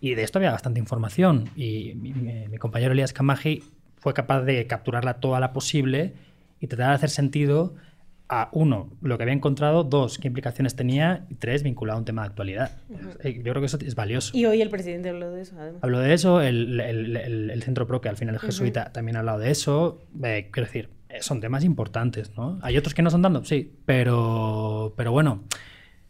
[0.00, 1.48] Y de esto había bastante información.
[1.56, 3.62] Y mi, mi- mi compañero Elías Camaji
[3.96, 6.14] fue capaz de capturarla toda la posible
[6.60, 7.74] y tratar de hacer sentido
[8.28, 12.04] a, uno, lo que había encontrado, dos, qué implicaciones tenía, y tres, vinculado a un
[12.04, 12.72] tema de actualidad.
[13.22, 14.36] Eh, Yo creo que eso es valioso.
[14.36, 15.82] Y hoy el presidente habló de eso, además.
[15.84, 19.16] Habló de eso, el, el- el- el Centro Pro, que al final es jesuita, también
[19.16, 20.02] ha hablado de eso.
[20.24, 20.88] Eh, quiero decir,
[21.20, 22.58] son temas importantes, ¿no?
[22.62, 25.44] Hay otros que no son tanto, sí, pero, pero bueno,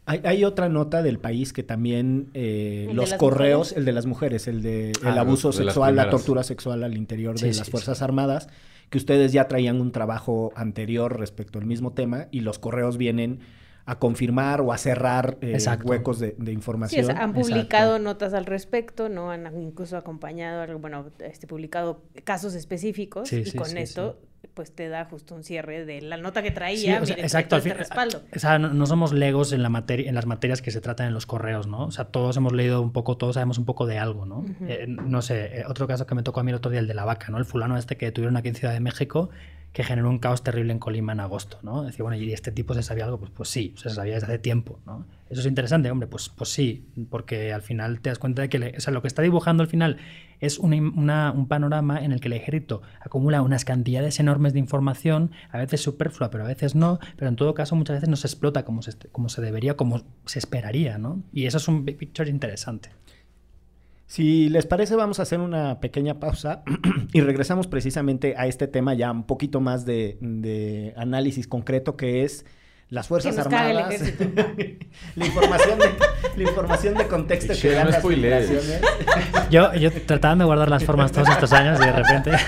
[0.06, 3.76] Hay, hay otra nota del país que también eh, ¿El de los correos, mujeres?
[3.78, 6.84] el de las mujeres, el de Ah, el abuso de las sexual, la tortura sexual
[6.84, 8.04] al interior de Sí, las Fuerzas sí.
[8.04, 8.48] Armadas,
[8.90, 13.40] que ustedes ya traían un trabajo anterior respecto al mismo tema y los correos vienen
[13.86, 17.04] a confirmar o a cerrar eh, huecos de, de Sí, información.
[17.04, 17.48] o sea, han Exacto.
[17.48, 19.30] publicado notas al respecto, ¿no?
[19.30, 24.18] Han incluso acompañado, bueno, este, publicado casos específicos Sí, y sí, con sí, esto,
[24.54, 26.96] pues te da justo un cierre de la nota que traía.
[26.96, 27.24] Sí, o sea, miren, exacto.
[27.24, 27.54] exacto.
[27.56, 28.22] al fin- Este respaldo.
[28.34, 31.06] o sea, no, no somos legos en, la materia, en las materias que se tratan
[31.06, 31.84] en los correos, ¿no?
[31.86, 34.44] O sea, todos hemos leído un poco, todos sabemos un poco de algo, ¿no?
[34.66, 36.86] Eh, no sé, eh, otro caso que me tocó a mí el otro día, el
[36.88, 37.38] de la vaca, ¿no?
[37.38, 39.30] El fulano este que tuvieron aquí en Ciudad de México,
[39.76, 41.82] que generó un caos terrible en Colima en agosto, ¿no?
[41.82, 43.18] Decir, bueno, ¿y este tipo se sabía algo?
[43.18, 45.06] Pues, pues sí, se sabía desde hace tiempo, ¿no?
[45.28, 48.72] Eso es interesante, hombre, pues, pues sí, porque al final te das cuenta de que
[48.74, 49.98] o sea, lo que está dibujando al final
[50.40, 55.32] es una un panorama en el que el ejército acumula unas cantidades enormes de información,
[55.50, 58.28] a veces superflua, pero a veces no, pero en todo caso muchas veces no se
[58.28, 61.22] explota como se, como se debería, como se esperaría, ¿no?
[61.34, 62.92] Y eso es un big picture interesante.
[64.06, 66.62] Si les parece, vamos a hacer una pequeña pausa
[67.12, 72.24] y regresamos precisamente a este tema ya un poquito más de, de análisis concreto que
[72.24, 72.44] es
[72.88, 74.00] las Fuerzas Armadas.
[75.16, 75.90] la, información de,
[76.36, 78.80] la información de contexto que Che, dan no las filtraciones.
[79.50, 82.30] Yo, yo trataba de guardar las formas todos estos años y de repente...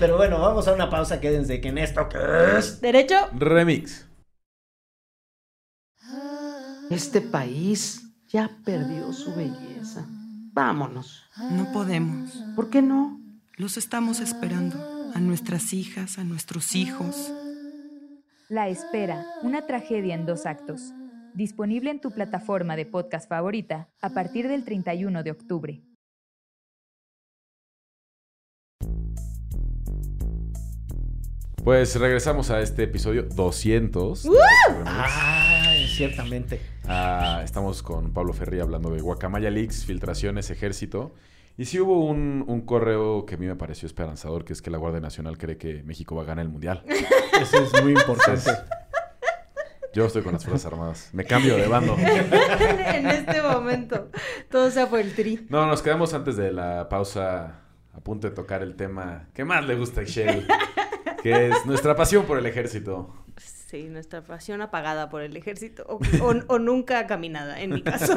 [0.00, 2.18] Pero bueno, vamos a una pausa, quédense que en esto que
[2.58, 2.80] es...
[2.80, 3.28] Derecho.
[3.34, 4.08] Remix.
[6.90, 10.06] Este país ya perdió su belleza.
[10.54, 11.22] Vámonos.
[11.50, 12.42] No podemos.
[12.56, 13.20] ¿Por qué no?
[13.56, 14.76] Los estamos esperando.
[15.14, 17.30] A nuestras hijas, a nuestros hijos.
[18.48, 20.92] La espera, una tragedia en dos actos.
[21.34, 25.82] Disponible en tu plataforma de podcast favorita a partir del 31 de octubre.
[31.62, 34.24] Pues regresamos a este episodio 200.
[34.24, 34.84] de Remix.
[34.86, 35.41] Ah,
[35.92, 36.60] ciertamente.
[36.86, 41.14] Ah, estamos con Pablo Ferri hablando de Guacamaya Leaks, filtraciones, ejército.
[41.58, 44.70] Y sí hubo un, un correo que a mí me pareció esperanzador, que es que
[44.70, 46.84] la Guardia Nacional cree que México va a ganar el Mundial.
[47.40, 48.50] Eso es muy importante.
[49.92, 51.10] Yo estoy con las Fuerzas Armadas.
[51.12, 51.96] Me cambio de bando.
[51.98, 54.10] en este momento.
[54.50, 55.46] Todo sea por el tri.
[55.50, 57.60] No, nos quedamos antes de la pausa
[57.92, 60.46] a punto de tocar el tema que más le gusta a Ixchel,
[61.22, 63.21] que es nuestra pasión por el ejército.
[63.72, 68.12] Sí, nuestra pasión apagada por el ejército o, o- o nunca caminada, en mi caso.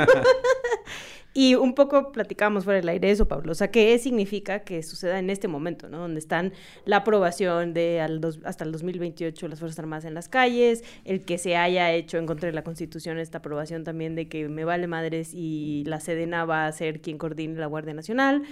[1.34, 3.54] y un poco platicamos fuera del aire eso, Pablo.
[3.54, 6.00] O sea, ¿qué significa que suceda en este momento, ¿no?
[6.00, 6.52] Donde están
[6.84, 11.24] la aprobación de al dos- hasta el 2028 las Fuerzas Armadas en las calles, el
[11.24, 14.66] que se haya hecho en contra de la Constitución esta aprobación también de que me
[14.66, 18.44] vale madres y la Sedena va a ser quien coordine la Guardia Nacional.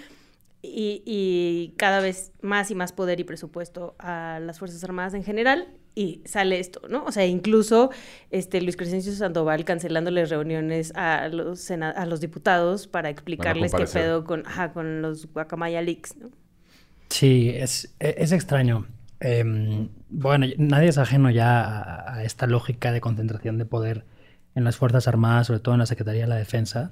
[0.61, 5.25] Y, y cada vez más y más poder y presupuesto a las Fuerzas Armadas en
[5.25, 7.03] general y sale esto, ¿no?
[7.06, 7.91] O sea, incluso
[8.32, 13.86] este Luis Crescencio Sandoval cancelándoles reuniones a los sena- a los diputados para explicarles qué
[13.86, 16.32] pedo con, ajá, con los Guacamaya Leaks, ¿no?
[17.10, 18.88] Sí, es, e- es extraño.
[19.19, 24.06] Em, bueno, nadie es ajeno ya a, a esta lógica de concentración de poder
[24.56, 26.91] en las Fuerzas Armadas, sobre todo en la Secretaría de la Defensa.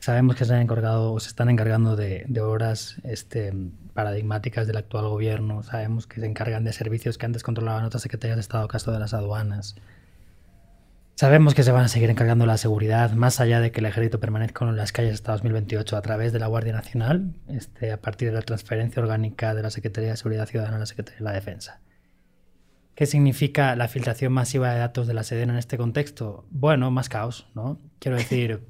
[0.00, 3.52] Sabemos que se han encargado o se están encargando de, de obras este,
[3.98, 5.64] paradigmáticas del actual gobierno.
[5.64, 9.00] Sabemos que se encargan de servicios que antes controlaban otras secretarías de Estado, caso de
[9.00, 9.74] las aduanas.
[11.16, 14.20] Sabemos que se van a seguir encargando la seguridad, más allá de que el ejército
[14.20, 18.28] permanezca en las calles hasta 2028 a través de la Guardia Nacional, este, a partir
[18.28, 21.32] de la transferencia orgánica de la Secretaría de Seguridad Ciudadana a la Secretaría de la
[21.32, 21.80] Defensa.
[22.98, 26.44] ¿Qué significa la filtración masiva de datos de la Sedena en este contexto?
[26.50, 27.78] Bueno, más caos, ¿no?
[28.00, 28.66] Quiero decir,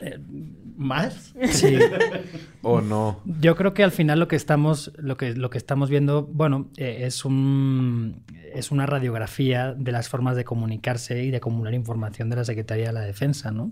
[0.76, 1.36] ¿Más?
[1.50, 1.78] sí,
[2.62, 3.20] ¿O no?
[3.38, 6.68] yo creo que al final lo que estamos, lo que, lo que estamos viendo, bueno,
[6.78, 12.30] eh, es, un, es una radiografía de las formas de comunicarse y de acumular información
[12.30, 13.70] de la Secretaría de la Defensa, ¿no?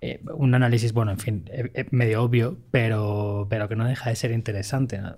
[0.00, 4.08] Eh, un análisis, bueno, en fin, eh, eh, medio obvio, pero, pero que no deja
[4.08, 4.96] de ser interesante.
[4.96, 5.16] ¿no?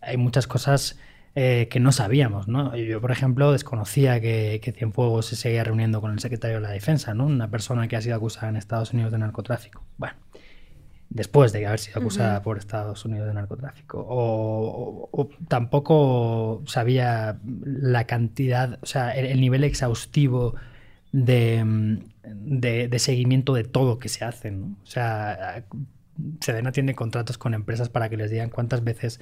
[0.00, 0.98] Hay muchas cosas
[1.38, 2.74] eh, que no sabíamos, ¿no?
[2.76, 6.70] Yo, por ejemplo, desconocía que, que Cienfuegos se seguía reuniendo con el secretario de la
[6.70, 7.26] Defensa, ¿no?
[7.26, 9.84] Una persona que ha sido acusada en Estados Unidos de narcotráfico.
[9.98, 10.16] Bueno,
[11.10, 14.00] después de haber sido acusada por Estados Unidos de narcotráfico.
[14.00, 20.54] O, o- o tampoco sabía la cantidad, o sea, el, el nivel exhaustivo
[21.12, 24.66] de, de- de seguimiento de todo que se hace, ¿no?
[24.82, 25.64] O sea,
[26.40, 29.20] Sedena tiene contratos con empresas para que les digan cuántas veces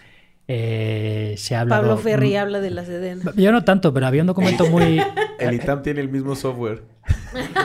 [0.49, 1.83] eh, se ha hablado...
[1.83, 3.33] Pablo Ferri Mm, habla de la Sedena.
[3.37, 5.01] Yo no tanto, pero había un documento muy...
[5.39, 6.83] El ITAM tiene el mismo software.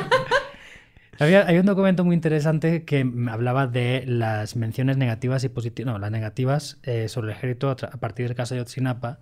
[1.20, 6.00] Había, hay un documento muy interesante que hablaba de las menciones negativas y positivas, no,
[6.00, 9.20] las negativas eh, sobre el ejército a, a partir del caso de Otsinapa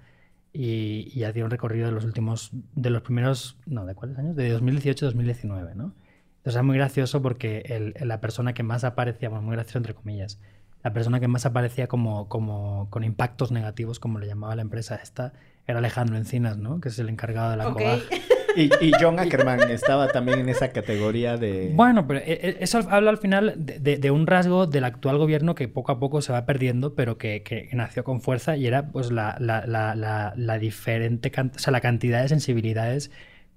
[0.53, 4.35] y, y hacía un recorrido de los últimos, de los primeros, no, ¿de cuáles años?
[4.35, 5.95] De 2018-2019, ¿no?
[6.37, 9.95] Entonces era muy gracioso porque el- la persona que más aparecía, bueno, muy gracioso entre
[9.95, 10.39] comillas,
[10.87, 14.95] la persona que más aparecía como, como con impactos negativos, como le llamaba la empresa
[14.95, 15.33] esta,
[15.67, 16.79] era Alejandro Encinas, ¿no?
[16.79, 17.77] Que es el encargado de la Ok.
[17.77, 17.99] COBAG.
[18.55, 21.71] Y, y John Ackerman estaba también en esa categoría de...
[21.75, 25.19] Bueno, pero eh, eh, eso habla al final de, de- de un rasgo del actual
[25.19, 28.65] gobierno que poco a poco se va perdiendo, pero que, que nació con fuerza y
[28.65, 33.11] era pues la, la, la, la, la diferente, can- o sea, la cantidad de sensibilidades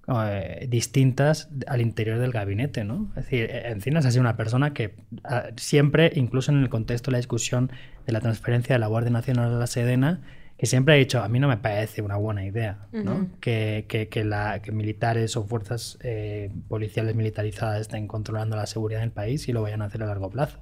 [0.08, 3.10] eh, distintas al interior del gabinete, ¿no?
[3.16, 7.10] Es decir, eh, Encinas ha sido una persona que ah, siempre, incluso en el contexto
[7.10, 7.70] de la discusión
[8.06, 10.20] de la transferencia de la Guardia Nacional a la Sedena,
[10.60, 13.28] que siempre ha dicho, a mí no me parece una buena idea, ¿no?
[13.40, 19.00] Que, que, que la, que militares o fuerzas eh, policiales militarizadas estén controlando la seguridad
[19.00, 20.58] del país y lo vayan a hacer a largo plazo.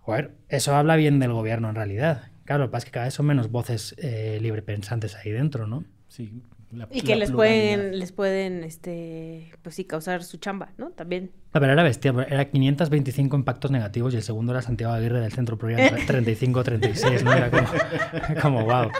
[0.00, 2.30] Joder, eso habla bien del gobierno en realidad.
[2.44, 5.68] Claro, lo que pasa es que cada vez son menos voces eh, librepensantes ahí dentro,
[5.68, 5.84] ¿no?
[6.08, 7.34] Sí, la- Y que les pluralidad.
[7.76, 10.90] pueden, les pueden, este, pues sí, causar su chamba, ¿no?
[10.90, 11.30] También.
[11.52, 15.32] A ver, era bestia, era 525 impactos negativos y el segundo era Santiago Aguirre del
[15.32, 17.32] Centro Pro 35-36, ¿no?
[17.32, 17.68] Era como,
[18.42, 18.90] como, wow,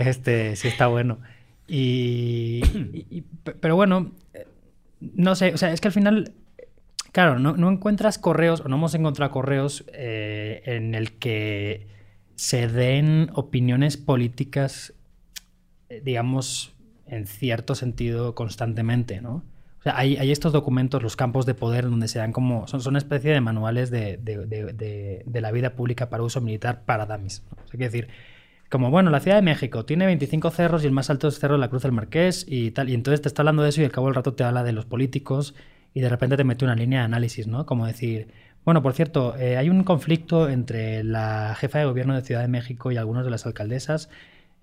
[0.00, 1.18] este, sí está bueno.
[1.68, 4.12] Y, y- y- pe- pero bueno,
[5.00, 6.32] no sé, o sea, es que al final,
[7.12, 11.86] claro, no, no encuentras correos, o no hemos encontrado correos eh, en el que
[12.34, 14.92] se den opiniones políticas,
[15.88, 16.73] eh, digamos,
[17.06, 19.42] en cierto sentido constantemente, ¿no?
[19.80, 22.66] O sea, hay, estos documentos, los campos de poder, donde se dan como.
[22.66, 27.04] Son, una especie de manuales de, de- de- la vida pública para uso militar para
[27.04, 27.42] dummies.
[27.50, 27.78] ¿no?
[27.78, 28.08] Decir,
[28.70, 31.54] como bueno, la Ciudad de México tiene 25 cerros y el más alto es Cerro
[31.56, 32.88] de la Cruz del Marqués y tal.
[32.88, 34.72] Y entonces te está hablando de eso y al cabo del rato te habla de
[34.72, 35.54] los políticos
[35.92, 37.66] y de repente te mete una línea de análisis, ¿no?
[37.66, 38.28] Como decir,
[38.64, 42.48] bueno, por cierto, eh, hay un conflicto entre la jefa de gobierno de Ciudad de
[42.48, 44.08] México y algunos de las alcaldesas.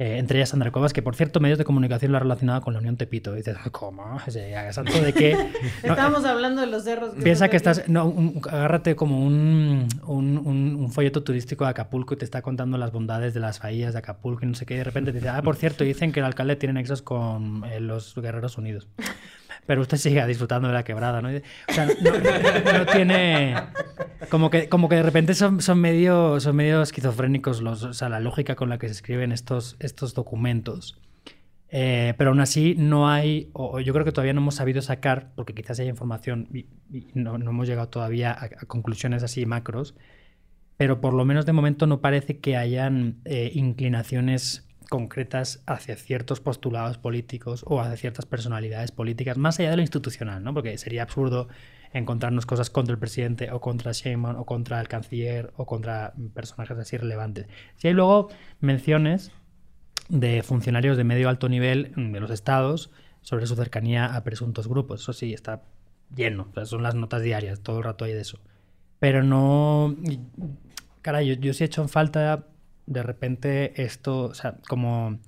[0.01, 2.73] Eh, entre ellas Sandra Cuevas, que por cierto, medios de comunicación lo ha relacionado con
[2.73, 3.33] la Unión Tepito.
[3.33, 4.19] Y dices, ¿cómo?
[4.25, 5.33] O sea, ¿santo de qué?
[5.83, 7.13] No, Estábamos hablando de los cerros.
[7.23, 7.87] Piensa que estás.
[7.87, 12.41] No, un- agárrate como un, un, un- un folleto turístico de Acapulco y te está
[12.41, 14.73] contando las bondades de las bahías de Acapulco y no sé qué.
[14.73, 17.63] Y de repente te dice, ah, por cierto, dicen que el alcalde tiene nexos con
[17.65, 18.87] eh, los Guerreros Unidos.
[19.65, 21.31] Pero usted sigue disfrutando de la quebrada, ¿no?
[21.31, 21.93] Y- O sea, no,
[22.79, 23.55] no- tiene.
[24.29, 28.09] como que, como que de repente son, son, medio, son medio esquizofrénicos los, o sea,
[28.09, 30.99] la lógica con la que se escriben estos, estos documentos.
[31.73, 35.31] Eh, pero aún así no hay, o, yo creo que todavía no hemos sabido sacar,
[35.35, 36.65] porque quizás haya información y,
[37.13, 39.95] no, no, hemos llegado todavía a, a, conclusiones así macros,
[40.75, 46.41] pero por lo menos de momento no parece que hayan eh, inclinaciones concretas hacia ciertos
[46.41, 50.53] postulados políticos o hacia ciertas personalidades políticas, más allá de lo institucional, ¿no?
[50.53, 51.47] Porque sería absurdo
[51.93, 56.77] encontrarnos cosas contra el presidente o contra Sheinbaum o contra el canciller o contra personajes
[56.77, 57.47] así relevantes.
[57.77, 58.27] Si hay luego
[58.59, 59.31] menciones
[60.09, 65.03] de funcionarios de medio alto nivel de los estados sobre su cercanía a presuntos grupos.
[65.03, 65.63] Eso sí, está
[66.13, 66.51] lleno.
[66.53, 68.39] O son las notas diarias, todo el rato hay de eso.
[68.99, 69.95] Pero no...
[71.01, 72.47] Caray, yo, yo sí he hecho en falta
[72.85, 75.19] de repente esto, o sea, como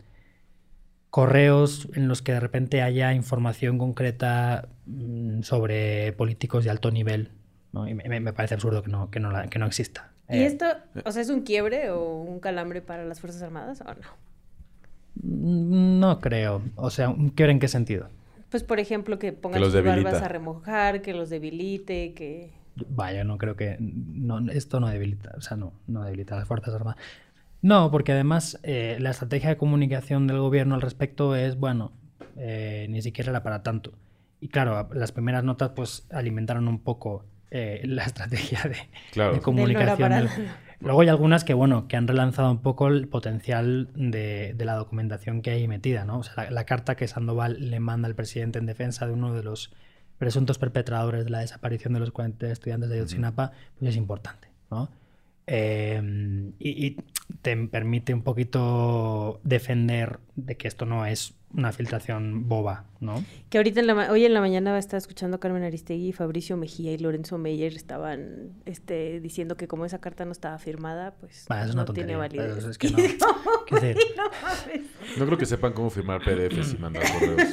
[1.10, 7.30] correos en los que de repente haya información concreta mm, sobre políticos de alto nivel.
[7.72, 7.88] ¿no?
[7.88, 10.12] Y me, me, parece absurdo que no, que no, la, que no exista.
[10.30, 10.66] ¿Y eh, esto,
[11.06, 14.24] o sea, es un quiebre o un calambre para las Fuerzas Armadas o no?
[15.22, 16.62] Mm, no creo.
[16.76, 18.10] O sea, ¿un quiebre en qué sentido?
[18.50, 20.04] Pues, por ejemplo, que pongan que sus debilita.
[20.04, 22.54] barbas a remojar, que los debilite, que...
[22.90, 23.78] Vaya, no creo que...
[23.80, 27.00] No, esto no debilita, o sea, no, no debilita a las Fuerzas Armadas.
[27.64, 31.94] No, porque además eh, la estrategia de comunicación del gobierno al respecto es, bueno,
[32.36, 33.94] eh, ni siquiera era para tanto.
[34.42, 38.76] Y claro, las primeras notas pues alimentaron un poco eh, la estrategia de,
[39.14, 39.36] claro.
[39.36, 40.12] de comunicación.
[40.12, 40.30] De no
[40.82, 44.76] Luego hay algunas que, bueno, que han relanzado un poco el potencial de, de la
[44.76, 46.20] documentación que hay metida, ¿no?
[46.20, 49.34] O sea, la, la, carta que Sandoval le manda al presidente en defensa de uno
[49.34, 49.74] de los
[50.18, 54.90] presuntos perpetradores de la desaparición de los 40 estudiantes de Ayotzinapa, pues es importante, ¿no?
[55.48, 56.98] Y, y,
[57.42, 63.24] te permite un poquito defender de que esto no es una filtración boba, ¿no?
[63.50, 66.12] Que ahorita en la, hoy en la mañana va a estar escuchando a Carmen Aristegui,
[66.12, 71.14] Fabricio Mejía y Lorenzo Meyer estaban este, diciendo que como esa carta no estaba firmada,
[71.20, 72.64] pues ah, no tiene validez.
[72.66, 72.98] Es que no,
[73.68, 74.24] ¿Qué no,
[75.18, 77.50] no, creo que sepan cómo firmar PDFs y mandar correos.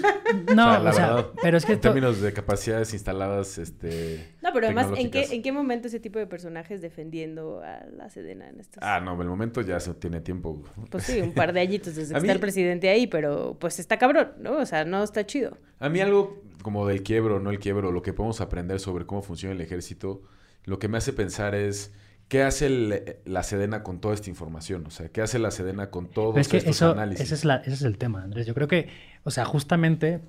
[0.55, 3.59] No, o sea, la o sea, verdad, pero es que en términos de capacidades instaladas,
[3.59, 4.35] este...
[4.43, 5.27] No, pero además, ¿en qué.
[5.31, 8.83] ¿en qué momento ese tipo de personajes defendiendo a la Sedena en estos?
[8.83, 10.63] Ah, no, el momento ya se tiene tiempo.
[10.91, 13.79] Pues sí, un par de añitos desde que mí- está el presidente ahí, pero pues
[13.91, 14.59] está cabrón, ¿no?
[14.59, 15.59] O sea, no está chido.
[15.81, 19.21] A mí algo como del quiebro, no el quiebro, lo que podemos aprender sobre cómo
[19.23, 20.23] funciona el ejército,
[20.65, 21.93] lo que me hace pensar es
[22.29, 25.91] qué hace el- la Sedena con toda esta información, o sea, qué hace la Sedena
[25.91, 27.25] con todos es que estos eso, análisis.
[27.25, 28.47] ese, es la- ese es el tema, Andrés.
[28.47, 28.89] Yo creo que,
[29.25, 30.21] o sea, justamente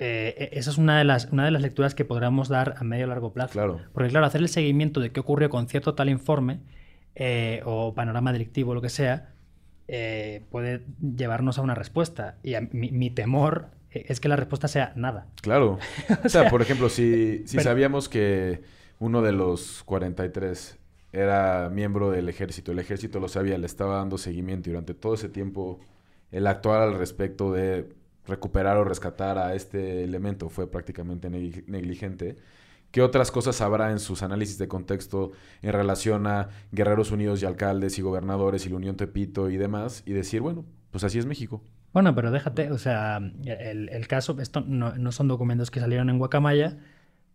[0.00, 3.06] eh, esa es una de, las, una de las lecturas que podríamos dar a medio
[3.06, 3.54] y largo plazo.
[3.54, 3.80] Claro.
[3.92, 6.60] Porque, claro, hacer el seguimiento de qué ocurrió con cierto tal informe
[7.16, 9.32] eh, o panorama delictivo o lo que sea,
[9.88, 10.82] eh, puede
[11.16, 12.36] llevarnos a una respuesta.
[12.42, 15.26] Y a- mi, mi temor eh, es que la respuesta sea nada.
[15.42, 15.78] Claro.
[16.24, 18.60] O sea, por ejemplo, si, si pero- sabíamos que
[19.00, 20.78] uno de los 43
[21.12, 25.14] era miembro del ejército, el ejército lo sabía, le estaba dando seguimiento y durante todo
[25.14, 25.80] ese tiempo
[26.32, 27.88] el actuar al respecto de
[28.26, 32.36] recuperar o rescatar a este elemento fue prácticamente negli- negligente.
[32.90, 37.46] ¿Qué otras cosas habrá en sus análisis de contexto en relación a Guerreros Unidos y
[37.46, 40.02] alcaldes y gobernadores y la Unión Tepito y demás?
[40.06, 41.62] Y decir, bueno, pues así es México.
[41.92, 46.08] Bueno, pero déjate, o sea, el, el caso, esto no, no son documentos que salieron
[46.10, 46.78] en Guacamaya,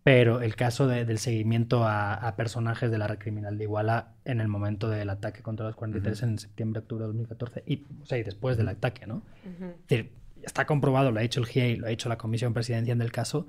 [0.04, 4.14] pero el caso de- del seguimiento a, a personajes de la red criminal de Iguala
[4.26, 8.06] en el momento del ataque contra los 43 en septiembre, octubre de 2014, y, o
[8.06, 9.22] sea, y después del ataque, ¿no?
[9.44, 10.12] Es decir,
[10.42, 13.48] está comprobado, lo ha hecho el GIEI, lo ha hecho la Comisión Presidencial del caso,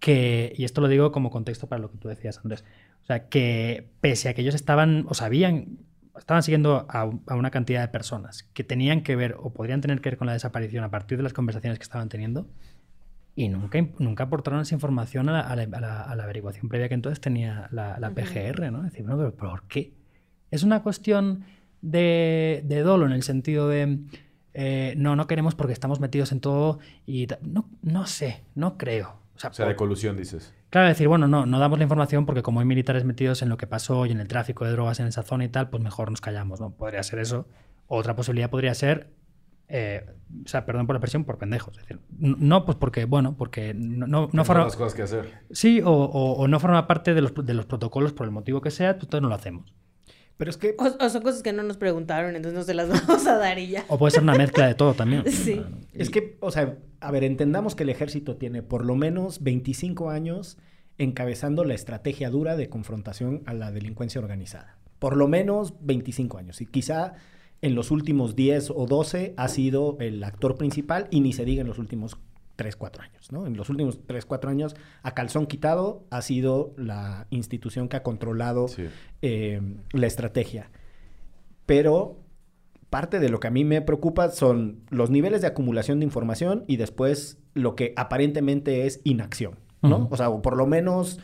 [0.00, 2.64] que, y esto lo digo como contexto para lo que tú decías, Andrés,
[3.02, 5.78] o sea, que pese a que ellos estaban o sabían,
[6.18, 10.00] estaban siguiendo a, a una cantidad de personas que tenían que ver o podrían tener
[10.00, 12.46] que ver con la desaparición a partir de las conversaciones que estaban teniendo,
[13.38, 16.94] y nunca, nunca aportaron esa información a la, a la- a la- averiguación previa que
[16.94, 17.98] entonces tenía la.
[18.14, 18.78] PGR, ¿no?
[18.78, 19.92] Es decir, no, pero ¿por qué?
[20.50, 21.44] Es una cuestión
[21.82, 23.98] de, de dolo en el sentido de,
[24.54, 29.20] eh, no, no queremos porque estamos metidos en todo y no, no sé, no creo.
[29.36, 30.52] O sea, O sea, de colusión, dices.
[30.70, 33.56] Claro, decir, bueno, no, no damos la información porque como hay militares metidos en lo
[33.56, 36.10] que pasó y en el tráfico de drogas en esa zona y tal, pues mejor
[36.10, 36.70] nos callamos, ¿no?
[36.70, 37.46] Podría ser eso.
[37.86, 39.10] Otra posibilidad podría ser,
[39.68, 40.06] eh,
[40.44, 41.76] o sea, perdón por la expresión, por pendejos.
[41.76, 44.64] Es decir, no, pues porque, bueno, porque no, no, no forma...
[44.64, 45.32] cosas que hacer.
[45.50, 48.60] Sí, o, o- o no forma parte de los, de los protocolos por el motivo
[48.60, 49.74] que sea, pues entonces no lo hacemos.
[50.38, 52.88] Pero es que O, o son cosas que no nos preguntaron, entonces no se las
[53.06, 53.84] vamos a dar y ya.
[53.88, 55.24] O puede ser una mezcla de todo también.
[55.30, 55.62] Sí.
[55.94, 56.76] Es que, o sea,
[57.06, 60.58] a ver, entendamos que el ejército tiene por lo menos 25 años
[60.98, 64.78] encabezando la estrategia dura de confrontación a la delincuencia organizada.
[64.98, 66.60] Por lo menos 25 años.
[66.60, 67.14] Y quizá
[67.62, 71.60] en los últimos 10 o 12 ha sido el actor principal y ni se diga
[71.60, 72.16] en los últimos
[72.56, 73.46] 3, 4 años, ¿no?
[73.46, 78.02] En los últimos 3, 4 años, a calzón quitado, ha sido la institución que ha
[78.02, 78.84] controlado Sí.
[79.20, 79.60] eh,
[79.92, 80.70] la estrategia.
[81.66, 82.16] Pero
[82.90, 86.64] parte de lo que a mí me preocupa son los niveles de acumulación de información
[86.66, 90.08] y después lo que aparentemente es inacción, ¿no?
[90.10, 91.18] O sea, o por lo menos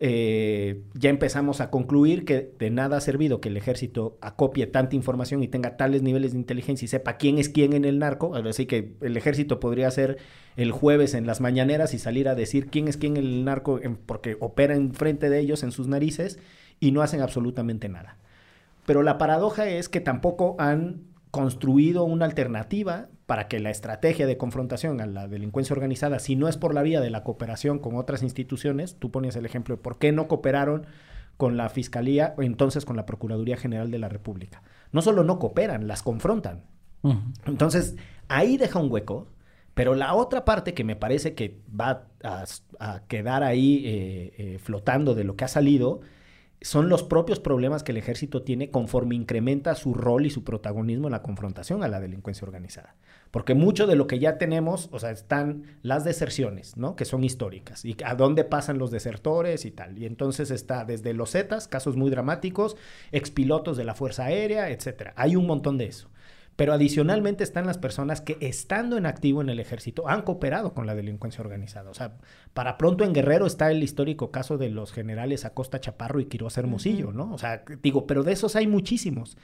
[0.00, 4.96] eh, ya empezamos a concluir que de nada ha servido que el ejército acopie tanta
[4.96, 8.34] información y tenga tales niveles de inteligencia y sepa quién es quién en el narco.
[8.34, 10.18] Así que el ejército podría ser
[10.56, 13.78] el jueves en las mañaneras y salir a decir quién es quién en el narco
[13.80, 16.38] en- porque opera enfrente de ellos en sus narices
[16.80, 18.18] y no hacen absolutamente nada.
[18.86, 24.36] Pero la paradoja es que tampoco han construido una alternativa para que la estrategia de
[24.36, 27.96] confrontación a la delincuencia organizada, si no es por la vía de la cooperación con
[27.96, 30.86] otras instituciones, tú ponías el ejemplo de por qué no cooperaron
[31.36, 34.62] con la Fiscalía o entonces con la Procuraduría General de la República.
[34.92, 36.64] No solo no cooperan, las confrontan.
[37.44, 37.96] Entonces,
[38.28, 39.26] ahí deja un hueco,
[39.74, 42.44] pero la otra parte que me parece que va a,
[42.78, 46.00] a quedar ahí eh, eh, flotando de lo que ha salido
[46.64, 51.08] son los propios problemas que el ejército tiene conforme incrementa su rol y su protagonismo
[51.08, 52.96] en la confrontación a la delincuencia organizada.
[53.30, 56.96] Porque mucho de lo que ya tenemos, o sea, están las deserciones, ¿no?
[56.96, 57.84] Que son históricas.
[57.84, 59.98] Y a dónde pasan los desertores y tal.
[59.98, 62.78] Y entonces está desde los Zetas, casos muy dramáticos,
[63.12, 65.12] expilotos de la Fuerza Aérea, etcétera.
[65.16, 66.08] Hay un montón de eso.
[66.56, 70.86] Pero adicionalmente están las personas que estando en activo en el ejército han cooperado con
[70.86, 71.90] la delincuencia organizada.
[71.90, 72.16] O sea,
[72.52, 76.56] para pronto en Guerrero está el histórico caso de los generales Acosta Chaparro y Quiroz
[76.56, 77.32] Hermosillo, ¿no?
[77.32, 79.36] O sea, digo, pero de esos hay muchísimos.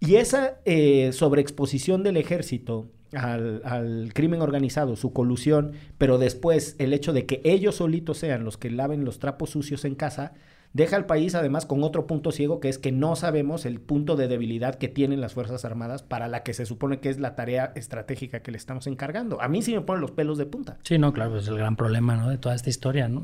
[0.00, 6.92] Y esa eh, sobreexposición del ejército al, al crimen organizado, su colusión, pero después el
[6.92, 10.34] hecho de que ellos solitos sean los que laven los trapos sucios en casa,
[10.74, 14.16] deja al país además con otro punto ciego que es que no sabemos el punto
[14.16, 17.34] de debilidad que tienen las Fuerzas Armadas para la que se supone que es la
[17.36, 19.40] tarea estratégica que le estamos encargando.
[19.40, 20.76] A mí sí me ponen los pelos de punta.
[20.82, 22.28] Sí, no, claro, es el gran problema ¿no?
[22.28, 23.08] de toda esta historia.
[23.08, 23.22] ¿no?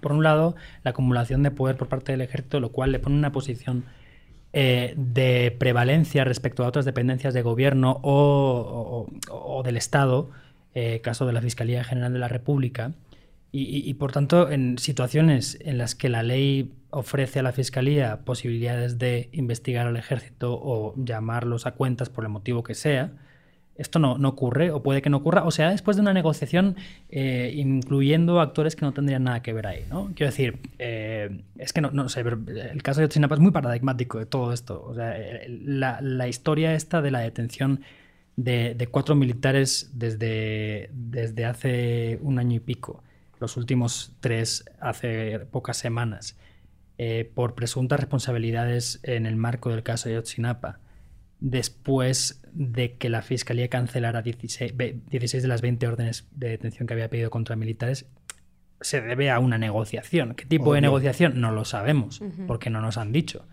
[0.00, 3.16] Por un lado, la acumulación de poder por parte del ejército, lo cual le pone
[3.16, 3.84] una posición
[4.52, 10.28] eh, de prevalencia respecto a otras dependencias de gobierno o, o- del Estado,
[10.74, 12.92] eh, caso de la Fiscalía General de la República.
[13.50, 18.20] Y- y, por tanto, en situaciones en las que la ley ofrece a la Fiscalía
[18.24, 23.10] posibilidades de investigar al ejército o llamarlos a cuentas por el motivo que sea,
[23.74, 26.76] esto no, no ocurre o puede que no ocurra, o sea, después de una negociación
[27.08, 30.12] eh, incluyendo actores que no tendrían nada que ver ahí, ¿no?
[30.14, 34.18] Quiero decir, eh, es que no, no sé, el caso de Otsinapa es muy paradigmático
[34.18, 34.84] de todo esto.
[34.86, 37.80] O sea, el- la, la historia esta de la detención
[38.36, 43.02] de, de cuatro militares desde, desde hace un año y pico,
[43.40, 46.36] los últimos tres hace pocas semanas,
[47.04, 50.78] eh, por presuntas responsabilidades en el marco del caso de Otsinapa
[51.40, 56.86] después de que la Fiscalía cancelara 16, ve- 16 de las 20 órdenes de detención
[56.86, 58.06] que había pedido contra militares,
[58.80, 60.34] se debe a una negociación.
[60.34, 61.40] ¿Qué tipo de negociación?
[61.40, 63.46] No lo sabemos, porque no nos han dicho.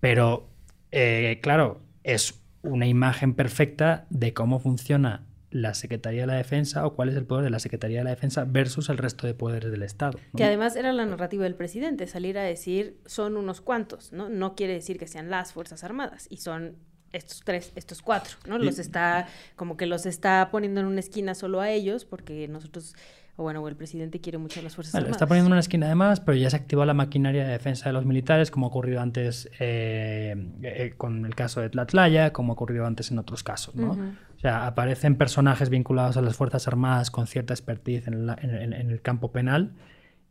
[0.00, 0.48] Pero,
[0.90, 6.94] eh, claro, es una imagen perfecta de cómo funciona la Secretaría de la Defensa o
[6.94, 9.70] cuál es el poder de la Secretaría de la Defensa versus el resto de poderes
[9.70, 10.18] del Estado.
[10.32, 10.36] ¿no?
[10.36, 14.28] Que además era la narrativa del presidente, salir a decir son unos cuantos, ¿no?
[14.28, 16.74] No quiere decir que sean las Fuerzas Armadas y son
[17.12, 18.58] estos tres, estos cuatro, ¿no?
[18.58, 22.48] Los Y- está, como que los está poniendo en una esquina solo a ellos porque
[22.48, 22.94] nosotros,
[23.36, 25.16] o bueno, o el presidente quiere mucho a las Fuerzas Armadas.
[25.16, 27.92] está poniendo en una esquina además, pero ya se activó la maquinaria de defensa de
[27.92, 32.54] los militares, como ha ocurrido antes eh, eh, con el caso de Tlatlaya, como ha
[32.54, 33.96] ocurrido antes en otros casos, ¿no?
[34.36, 38.72] O sea, aparecen personajes vinculados a las Fuerzas Armadas con cierta expertise en, la- en-
[38.74, 39.72] el campo penal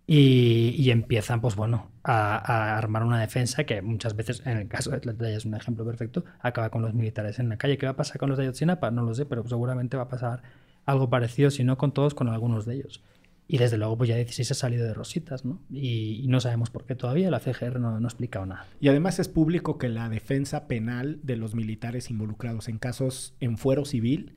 [0.07, 4.67] y, y empiezan, pues bueno, a, a armar una defensa que muchas veces, en el
[4.67, 7.77] caso de Tlatlaya es un ejemplo perfecto, acaba con los militares en la calle.
[7.77, 8.91] ¿Qué va a pasar con los de Ayotzinapa?
[8.91, 10.43] No lo sé, pero seguramente va a pasar
[10.85, 13.03] algo parecido, si no con todos, con algunos de ellos.
[13.47, 15.61] Y desde luego, pues ya 16 ha salido de rositas, ¿no?
[15.71, 18.65] Y, y no sabemos por qué todavía, la CGR no, no ha explicado nada.
[18.79, 23.57] Y además es público que la defensa penal de los militares involucrados en casos en
[23.57, 24.33] fuero civil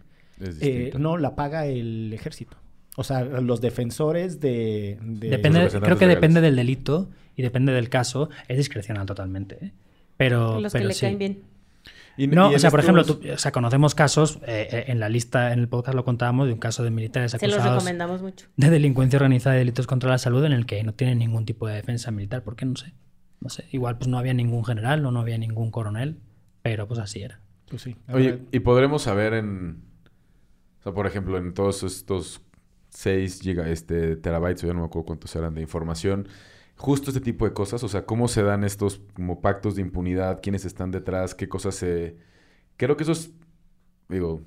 [0.61, 2.59] eh, no la paga el ejército.
[2.97, 4.99] O sea, los defensores de...
[5.03, 6.09] de- Depende, creo que legales.
[6.17, 8.29] depende del delito y depende del caso.
[8.49, 9.65] Es discrecional totalmente.
[9.65, 9.73] ¿eh?
[10.17, 11.01] Pero, los que le sí.
[11.03, 11.43] caen bien.
[12.19, 15.01] Y- No, y o sea, por ejemplo, tú- o sea, conocemos casos, eh, eh, en
[15.01, 17.77] la lista, en el podcast lo contábamos, de un caso de militares Se los acusados
[17.85, 18.47] recomendamos mucho.
[18.57, 21.67] de delincuencia organizada y delitos contra la salud en el que no tienen ningún tipo
[21.69, 22.43] de defensa militar.
[22.43, 22.67] ¿Por qué?
[22.67, 22.93] No sé.
[23.41, 23.65] No sé.
[23.71, 26.19] Igual pues no había ningún general o no había ningún coronel,
[26.63, 27.41] pero pues así era.
[27.71, 27.97] Pues sí.
[28.13, 29.85] Oye, y podremos saber en.
[30.81, 32.41] O sea, por ejemplo, en todos estos
[32.91, 36.27] 6 giga, este, terabytes, o ya no me acuerdo cuántos eran de información,
[36.79, 40.41] justo este tipo de cosas, o sea, cómo se dan estos como pactos de impunidad,
[40.43, 42.17] quiénes están detrás, qué cosas se.
[42.77, 43.31] Creo que eso es.
[44.09, 44.41] Digo,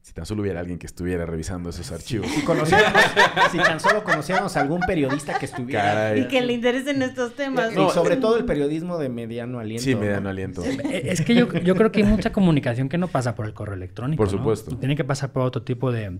[0.00, 2.26] Si tan solo hubiera alguien que estuviera revisando esos archivos.
[2.28, 3.00] Si, conociéramos,
[3.52, 5.82] si tan solo conociéramos a algún periodista que estuviera...
[5.82, 6.20] Caray.
[6.22, 7.70] Y que le interesen estos temas.
[7.72, 9.84] y sobre todo el periodismo de mediano aliento.
[9.84, 10.00] Sí, ¿no?
[10.00, 10.64] mediano aliento.
[10.64, 13.54] Eh, Es que yo, yo creo que hay mucha comunicación que no pasa por el
[13.54, 14.20] correo electrónico.
[14.24, 14.38] Por ¿no?
[14.38, 14.76] supuesto.
[14.76, 16.18] Tiene que pasar por otro tipo de,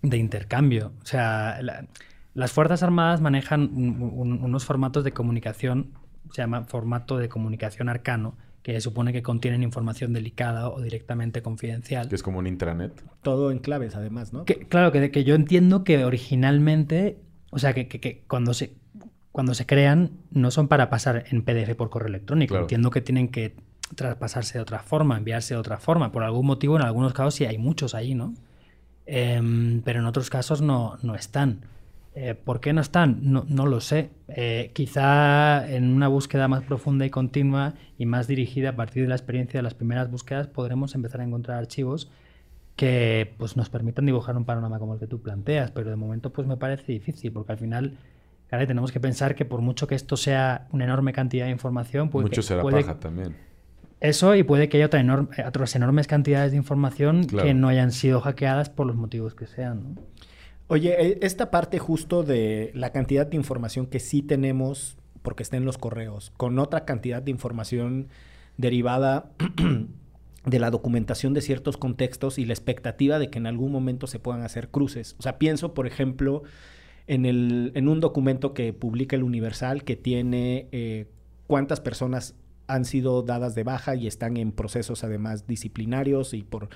[0.00, 0.94] de intercambio.
[1.02, 1.86] O sea, la-
[2.34, 5.92] las Fuerzas Armadas manejan un- un- unos formatos de comunicación,
[6.32, 12.08] se llama formato de comunicación arcano, que supone que contienen información delicada o directamente confidencial.
[12.08, 13.02] Que es como un intranet.
[13.22, 14.44] Todo en claves, además, ¿no?
[14.44, 17.18] Que, claro, que, que yo entiendo que originalmente,
[17.50, 18.74] o sea, que, que- que cuando se
[19.32, 22.50] cuando se crean no son para pasar en PDF por correo electrónico.
[22.50, 22.64] Claro.
[22.64, 23.54] Entiendo que tienen que
[23.94, 26.10] traspasarse de otra forma, enviarse de otra forma.
[26.10, 28.34] Por algún motivo, en algunos casos sí hay muchos ahí, ¿no?
[29.06, 31.60] Em, pero en otros casos no, no están.
[32.14, 33.20] Eh, ¿Por qué no están?
[33.22, 34.10] No, no lo sé.
[34.28, 39.08] Eh, quizá en una búsqueda más profunda y continua y más dirigida a partir de
[39.08, 42.10] la experiencia de las primeras búsquedas podremos empezar a encontrar archivos
[42.74, 46.32] que pues, nos permitan dibujar un panorama como el que tú planteas, pero de momento
[46.32, 47.98] pues me parece difícil porque al final
[48.48, 52.24] tenemos que pensar que por mucho que esto sea una enorme cantidad de información, puede,
[52.26, 53.36] Mucho será puede- paja también.
[54.00, 57.46] eso y puede que haya otra enorme- otras enormes cantidades de información Claro.
[57.46, 59.94] que no hayan sido hackeadas por los motivos que sean.
[59.94, 60.02] ¿no?
[60.72, 65.56] Oye, eh, esta parte justo de la cantidad de información que sí tenemos, porque está
[65.56, 68.06] en los correos, con otra cantidad de información
[68.56, 69.32] derivada
[70.46, 74.20] de la documentación de ciertos contextos y la expectativa de que en algún momento se
[74.20, 75.16] puedan hacer cruces.
[75.18, 76.44] O sea, pienso, por ejemplo,
[77.08, 81.08] en, el, en un documento que publica el Universal que tiene eh,
[81.48, 82.36] cuántas personas
[82.68, 86.68] han sido dadas de baja y están en procesos además disciplinarios y por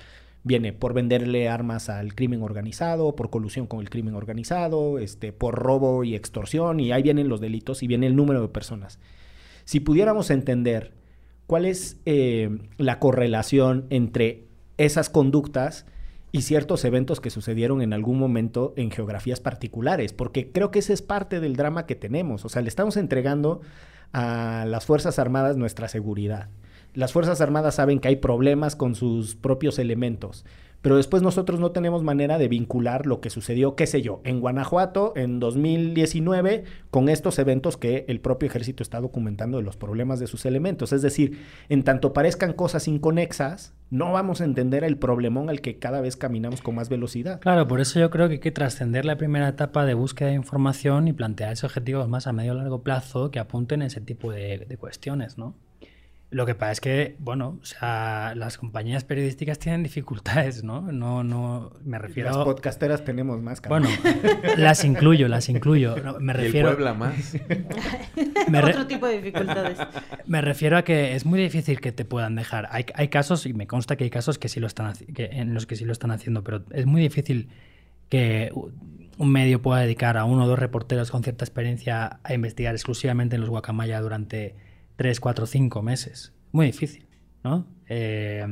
[0.45, 5.55] viene por venderle armas al crimen organizado, por colusión con el crimen organizado, este, por
[5.55, 8.99] robo y extorsión, y ahí vienen los delitos y viene el número de personas.
[9.65, 10.93] Si pudiéramos entender
[11.47, 14.43] cuál es eh, la correlación entre
[14.77, 15.87] esas conductas
[16.31, 20.93] y ciertos eventos que sucedieron en algún momento en geografías particulares, porque creo que ese
[20.93, 22.45] es parte del drama que tenemos.
[22.45, 23.61] O sea, le estamos entregando
[24.13, 26.49] a las Fuerzas Armadas nuestra seguridad.
[26.95, 30.45] Las Fuerzas Armadas saben que hay problemas con sus propios elementos,
[30.81, 34.39] pero después nosotros no tenemos manera de vincular lo que sucedió, qué sé yo, en
[34.39, 40.21] Guanajuato en 2019 con estos eventos que el propio ejército está documentando de los problemas
[40.21, 40.93] de sus elementos.
[40.93, 45.79] Es decir, en tanto parezcan cosas inconexas, no vamos a entender el problemón al que
[45.79, 47.41] cada vez caminamos con más velocidad.
[47.41, 50.35] Claro, por eso yo creo que hay que trascender la primera etapa de búsqueda de
[50.35, 54.31] información y plantearse objetivos más a medio o largo plazo que apunten a ese tipo
[54.31, 55.55] de, de cuestiones, ¿no?
[56.31, 60.81] Lo que pasa es que, bueno, o sea, las compañías periodísticas tienen dificultades, ¿no?
[60.91, 62.29] No, no, me refiero...
[62.31, 63.61] Las podcasteras tenemos más.
[63.61, 63.87] cabrón.
[64.03, 64.19] Bueno,
[64.57, 65.95] las incluyo, las incluyo.
[66.03, 66.69] No, me Y el refiero...
[66.69, 67.37] Puebla más.
[68.49, 69.77] me re- Otro tipo de dificultades.
[70.25, 72.67] Me refiero a que es muy difícil que te puedan dejar.
[72.71, 75.53] Hay, hay casos, y me consta que hay casos que sí lo están que, en
[75.53, 77.49] los que sí lo están haciendo, pero es muy difícil
[78.09, 78.51] que
[79.17, 83.35] un medio pueda dedicar a uno o dos reporteros con cierta experiencia a investigar exclusivamente
[83.35, 84.55] en los guacamaya durante
[84.95, 86.33] 3, 4, 5 meses.
[86.51, 87.05] Muy difícil,
[87.43, 87.65] ¿no?
[87.89, 88.45] Eh,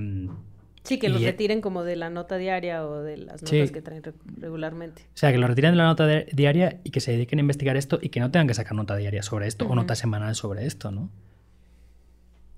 [0.85, 3.73] Sí, que los Y- retiren como de la nota diaria o de las notas Sí.
[3.73, 5.03] que traen re- regularmente.
[5.03, 7.41] O sea, que lo retiren de la nota de- diaria y que se dediquen a
[7.41, 10.35] investigar esto y que no tengan que sacar nota diaria sobre esto o nota semanal
[10.35, 11.09] sobre esto, ¿no?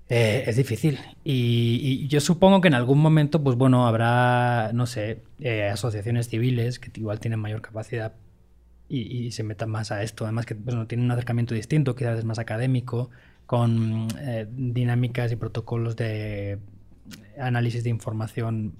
[0.08, 0.98] Eh, es difícil.
[1.24, 6.28] Y, y yo supongo que en algún momento, pues bueno, habrá, no sé, eh, asociaciones
[6.28, 8.12] civiles que igual tienen mayor capacidad
[8.88, 10.24] y, y se metan más a esto.
[10.24, 13.10] Además que bueno, tienen un acercamiento distinto, quizás es más académico,
[13.46, 16.58] con eh, dinámicas y protocolos de
[17.38, 18.74] análisis de información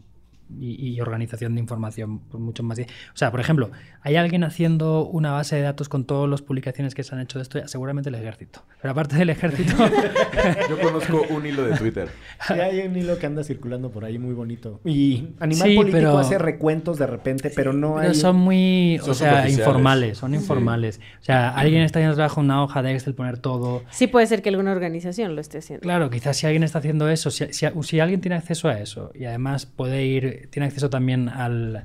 [0.61, 2.79] y, y organización de información pues, mucho más.
[2.79, 2.83] O
[3.15, 3.71] sea, por ejemplo,
[4.03, 7.39] hay alguien haciendo una base de datos con todas las publicaciones que se han hecho
[7.39, 8.63] de esto, seguramente el ejército.
[8.81, 9.75] Pero aparte del ejército,
[10.69, 12.09] Yo conozco un hilo de Twitter.
[12.47, 14.81] Sí, hay un hilo que anda circulando por ahí muy bonito.
[14.85, 18.15] Y Animal Sí, Político pero- hace recuentos de repente, pero no pero hay...
[18.15, 20.37] son muy, Son o sea, informales, son Sí.
[20.37, 21.01] informales.
[21.21, 23.83] O sea, alguien está haciendo trabajo en una hoja de Excel, poner todo.
[23.91, 25.83] Sí puede ser que alguna organización lo esté haciendo.
[25.83, 29.11] Claro, quizás si alguien está haciendo eso, si, si- si alguien tiene acceso a eso
[29.15, 31.85] y además puede ir, tiene acceso también al,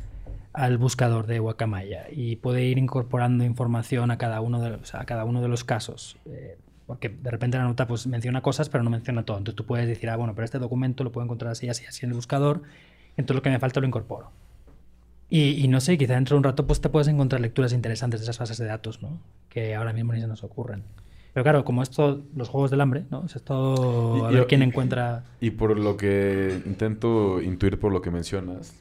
[0.54, 5.06] al buscador de Guacamaya y puede ir incorporando información a cada uno de, los- a
[5.06, 6.18] cada uno de los casos.
[6.26, 9.38] eh, porque de repente la nota pues menciona cosas pero no menciona todo.
[9.38, 12.06] Entonces tú puedes decir, ah, bueno, pero este documento lo puedo encontrar así, así, así
[12.06, 12.64] en el buscador.
[13.16, 14.30] Entonces lo que me falta lo incorporo.
[15.30, 18.26] Y, no sé, quizá dentro de un rato pues te puedes encontrar lecturas interesantes de
[18.26, 19.18] esas bases de datos, ¿no?
[19.48, 20.84] Que ahora mismo ni se nos ocurren.
[21.34, 23.26] Pero claro, como esto, los juegos del hambre, ¿no?
[23.26, 25.24] Es todo a Y- ver quién y- encuentra...
[25.40, 28.76] Y por lo que intento intuir por lo que mencionas,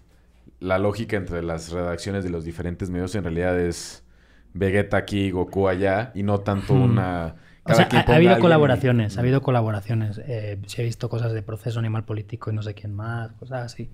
[0.59, 4.05] la lógica entre las redacciones de los diferentes medios en realidad es
[4.53, 6.83] Vegeta aquí, Goku allá, y no tanto Hmm.
[6.83, 7.35] una...
[7.65, 10.19] O sea, ha, ha habido colaboraciones, ha habido colaboraciones.
[10.27, 13.67] Eh, sí he visto cosas de proceso animal político y no sé quién más, cosas
[13.73, 13.89] así.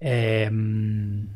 [0.00, 1.28] Em,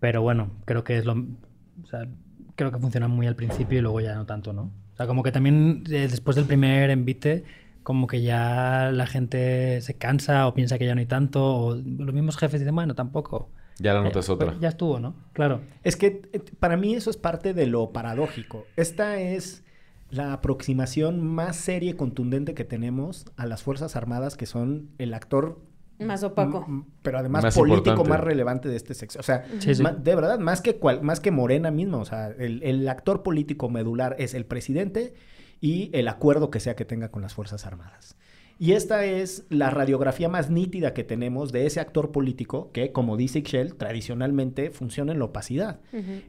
[0.00, 1.12] pero bueno, creo que es lo.
[1.14, 2.06] o sea,
[2.54, 4.70] creo que funciona muy al principio y luego ya no tanto, ¿no?
[4.96, 7.44] O sea, como que también eh, después del primer envite,
[7.82, 11.74] como que ya la gente se cansa o piensa que ya no hay tanto, o
[11.76, 13.50] los mismos jefes dicen, bueno, tampoco.
[13.78, 14.46] Ya la nota es Eh, otra.
[14.48, 15.14] pues ya estuvo, ¿no?
[15.34, 15.60] Claro.
[15.84, 18.64] Es que eh, para mí eso es parte de lo paradójico.
[18.76, 19.64] Esta es
[20.08, 25.12] la aproximación más seria y contundente que tenemos a las Fuerzas Armadas, que son el
[25.12, 25.60] actor
[25.98, 26.58] Más opaco.
[26.58, 28.10] m- m- pero además Más político importante.
[28.10, 29.18] más relevante de este sexo.
[29.20, 29.82] O sea, Sí, sí.
[29.82, 33.22] ma- de verdad, más que cual- más que Morena mismo, o sea, el, el actor
[33.22, 35.14] político medular es el presidente
[35.60, 38.16] y el acuerdo que sea que tenga con las Fuerzas Armadas.
[38.58, 43.18] Y esta es la radiografía más nítida que tenemos de ese actor político que, como
[43.18, 45.80] dice Ixchel, tradicionalmente funciona en la opacidad.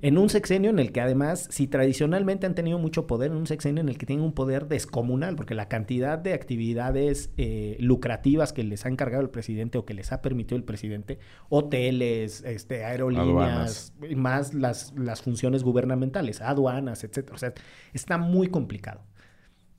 [0.01, 3.47] En un sexenio en el que además, si tradicionalmente han tenido mucho poder, en un
[3.47, 8.51] sexenio en el que tienen un poder descomunal, porque la cantidad de actividades eh, lucrativas
[8.51, 12.83] que les ha encargado el presidente o que les ha permitido el presidente, hoteles, este,
[12.83, 17.35] aerolíneas, y más las, las funciones gubernamentales, aduanas, etcétera.
[17.35, 17.53] O sea,
[17.93, 19.01] está muy complicado.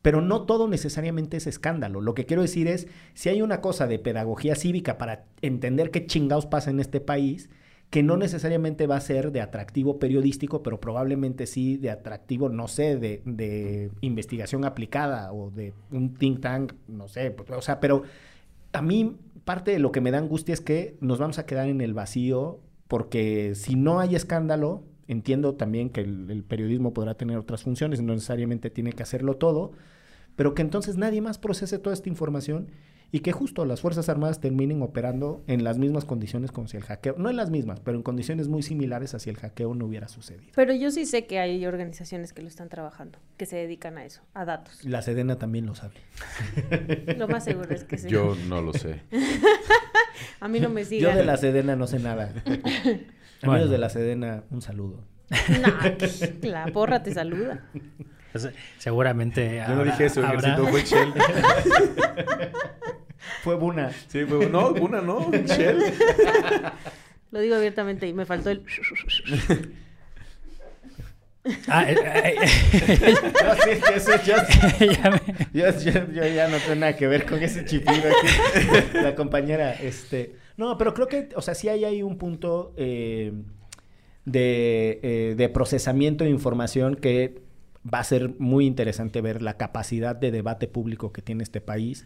[0.08, 2.00] Pero no todo necesariamente es escándalo.
[2.00, 6.06] Lo que quiero decir es, si hay una cosa de pedagogía cívica para entender qué
[6.06, 7.50] chingados pasa en este país,
[7.90, 12.68] que no necesariamente va a ser de atractivo periodístico, pero probablemente sí de atractivo, no
[12.68, 17.78] sé, de, de investigación aplicada o de un think tank, no sé, pues, o sea,
[17.78, 18.04] pero
[18.72, 21.68] a mí parte de lo que me da angustia es que nos vamos a quedar
[21.68, 27.12] en el vacío porque si no hay escándalo, entiendo también que el, el periodismo podrá
[27.12, 29.72] tener otras funciones, no necesariamente tiene que hacerlo todo,
[30.38, 32.68] pero que entonces nadie más procese toda esta información
[33.10, 36.84] y que justo las Fuerzas Armadas terminen operando en las mismas condiciones como si el
[36.84, 39.86] hackeo, no en las mismas, pero en condiciones muy similares a si el hackeo no
[39.86, 40.52] hubiera sucedido.
[40.54, 44.04] Pero yo sí sé que hay organizaciones que lo están trabajando, que se dedican a
[44.04, 44.84] eso, a datos.
[44.84, 45.94] La Sedena también lo sabe.
[47.16, 48.08] Lo más seguro es que sí.
[48.08, 49.00] Yo no lo sé.
[50.40, 51.12] A mí no me sigan.
[51.14, 52.32] Yo de la Sedena no sé nada.
[52.46, 53.02] Amigos
[53.42, 53.66] Bueno.
[53.66, 55.02] de la Sedena, un saludo.
[55.60, 55.96] Nah,
[56.42, 57.64] la porra te saluda.
[58.78, 59.62] Seguramente.
[59.68, 61.12] Yo no dije eso, habrá- ejército fue Shell.
[63.42, 63.90] Fue Buna.
[64.08, 65.78] Sí, fue no, una no, Shell.
[67.30, 68.62] Lo digo abiertamente y me faltó el...
[71.66, 72.34] Ah, eh, eh,
[72.74, 74.46] eh, No, sí, es que eso ya,
[74.80, 75.20] ya me-
[75.54, 78.92] yo, yo- yo ya no tengo nada que ver con ese chipiro aquí.
[79.02, 80.34] La compañera, este...
[80.58, 83.32] No, pero creo que, o sea, sí hay ahí un punto eh,
[84.26, 87.40] de, eh, de procesamiento de información que
[87.92, 92.04] va a ser muy interesante ver la capacidad de debate público que tiene este país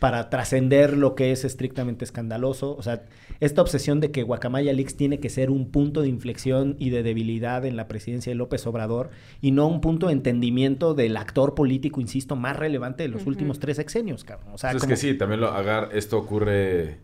[0.00, 2.74] para trascender lo que es estrictamente escandaloso.
[2.74, 3.02] O sea,
[3.38, 7.02] esta obsesión de que Guacamaya Leaks tiene que ser un punto de inflexión y de
[7.02, 9.10] debilidad en la presidencia de López Obrador
[9.42, 13.60] y no un punto de entendimiento del actor político, insisto, más relevante de los últimos
[13.60, 14.54] tres sexenios, cabrón.
[14.54, 16.98] O sea, es que sí, también lo agar, esto ocurre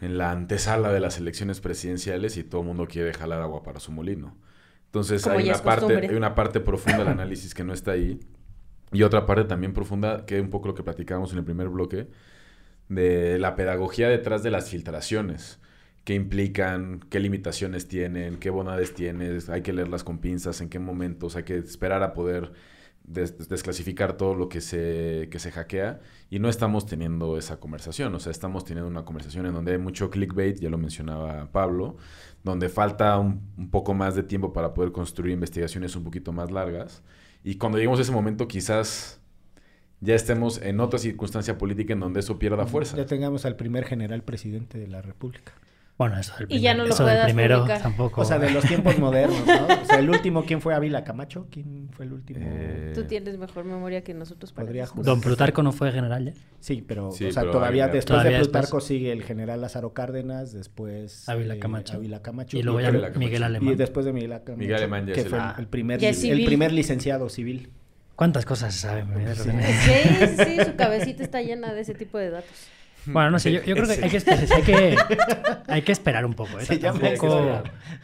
[0.00, 3.78] en la antesala de las elecciones presidenciales y todo el mundo quiere jalar agua para
[3.78, 4.34] su molino.
[4.90, 8.18] Entonces hay una, parte, hay una parte profunda del análisis que no está ahí
[8.92, 11.68] y otra parte también profunda, que es un poco lo que platicábamos en el primer
[11.68, 12.08] bloque,
[12.88, 15.60] de la pedagogía detrás de las filtraciones.
[16.02, 17.00] ¿Qué implican?
[17.08, 18.38] ¿Qué limitaciones tienen?
[18.38, 19.48] ¿Qué bondades tienes?
[19.48, 22.52] Hay que leerlas con pinzas, en qué momentos, hay que esperar a poder
[23.04, 28.14] des- desclasificar todo lo que se, que se hackea y no estamos teniendo esa conversación,
[28.14, 31.96] o sea, estamos teniendo una conversación en donde hay mucho clickbait, ya lo mencionaba Pablo,
[32.44, 36.50] donde falta un, un poco más de tiempo para poder construir investigaciones un poquito más
[36.50, 37.02] largas
[37.44, 39.20] y cuando lleguemos a ese momento quizás
[40.00, 42.96] ya estemos en otra circunstancia política en donde eso pierda fuerza.
[42.96, 45.52] Ya tengamos al primer general presidente de la República.
[46.00, 47.82] Bueno, eso del, Y ya primer- no lo eso del puedas primero publicar.
[47.82, 48.20] tampoco.
[48.22, 49.66] O sea, de los tiempos modernos, ¿no?
[49.66, 51.46] O sea, el último, ¿quién fue Ávila Camacho?
[51.50, 52.40] ¿Quién fue el último?
[52.42, 54.86] Eh, Tú tienes mejor memoria que nosotros para Podría.
[54.94, 56.32] Don Plutarco no fue general ya.
[56.58, 58.62] Sí, pero, Sí, o sea, pero todavía Ávila- después Todavía de después.
[58.62, 61.96] Plutarco sigue el general Lázaro Cárdenas, después Ávila eh, Camacho.
[61.98, 62.56] Ávila Camacho.
[62.56, 62.90] Y luego ya.
[63.18, 63.76] Miguel y Alemán.
[63.76, 64.56] después de Miguel Camacho.
[64.56, 67.68] Miguel Alemán ya que fue el- primer, el primer licenciado civil.
[68.16, 69.08] ¿Cuántas cosas se saben?
[69.08, 69.66] repente?
[70.36, 72.50] Sí, sí, su cabecita está llena de ese tipo de datos.
[73.06, 74.96] Bueno, no sé, yo, yo creo que hay que, esper- hay que,
[75.72, 76.58] hay que esperar un poco.
[76.58, 76.64] ¿eh?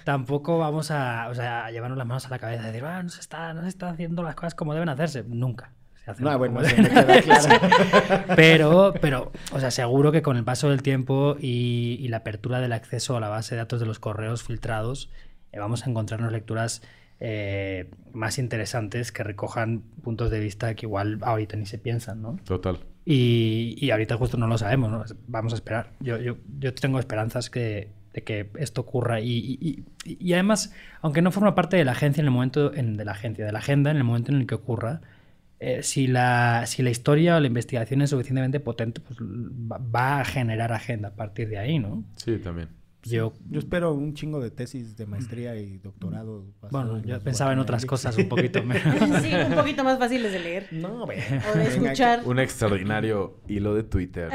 [0.04, 3.02] Tampoco, vamos a, o sea, a llevarnos las manos a la cabeza y decir, ah,
[3.02, 5.24] no se, está, no se está haciendo las cosas como deben hacerse.
[5.26, 5.72] Nunca.
[6.18, 8.24] No, bueno, deben me queda claro.
[8.36, 12.60] Pero, pero, o sea, seguro que con el paso del tiempo y, y la apertura
[12.60, 15.10] del acceso a la base de datos de los correos filtrados,
[15.52, 16.82] eh, vamos a encontrarnos lecturas
[17.18, 22.38] eh, más interesantes que recojan puntos de vista que igual ahorita ni se piensan, ¿no?
[22.44, 22.78] Total.
[23.08, 25.04] Y, y ahorita justo no lo sabemos, ¿no?
[25.28, 25.92] Vamos a esperar.
[26.00, 29.20] Yo, yo, yo tengo esperanzas que, de que esto ocurra.
[29.20, 32.96] Y, y- y- además, aunque no forma parte de la agencia en el momento, en-
[32.96, 35.02] de la agencia, de la agenda, en el momento en el que ocurra,
[35.60, 40.20] eh, si, la, si la historia o la investigación es suficientemente potente, pues va, va
[40.20, 42.02] a generar agenda a partir de ahí, ¿no?
[42.16, 42.68] Sí, también.
[43.08, 46.44] Yo, Yo espero un chingo de tesis de maestría y doctorado.
[46.70, 48.82] bueno, en yo pensaba en otras cosas un poquito menos.
[49.22, 50.68] Sí, un poquito más fáciles de leer.
[50.72, 51.18] No, güey.
[51.54, 52.22] O de escuchar.
[52.24, 54.30] Un extraordinario hilo de Twitter.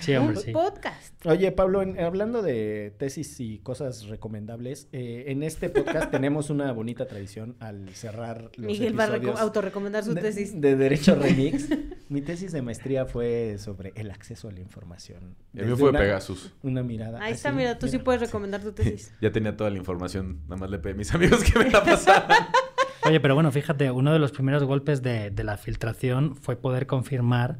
[0.00, 0.52] Sí, hombre, un sí.
[0.52, 1.14] podcast.
[1.26, 6.70] Oye, Pablo, en- hablando de tesis y cosas recomendables, eh, en este podcast tenemos una
[6.72, 10.60] bonita tradición al cerrar los Miguel va a autorrecomendar su de- tesis.
[10.60, 11.68] De, Derecho Remix.
[12.08, 15.34] Mi tesis de maestría fue sobre el acceso a la información.
[15.54, 16.52] El mío fue una- Pegasus.
[16.66, 17.18] Una mirada.
[17.22, 19.14] Ahí Ah, está, mira, tú sí puedes recomendar tu tesis.
[19.20, 20.40] Ya tenía toda la información.
[20.44, 22.46] Nada más le pedí a mis amigos que me la pasaran.
[23.04, 26.86] Oye, pero bueno, fíjate, uno de los primeros golpes de, de la filtración fue poder
[26.86, 27.58] confirmar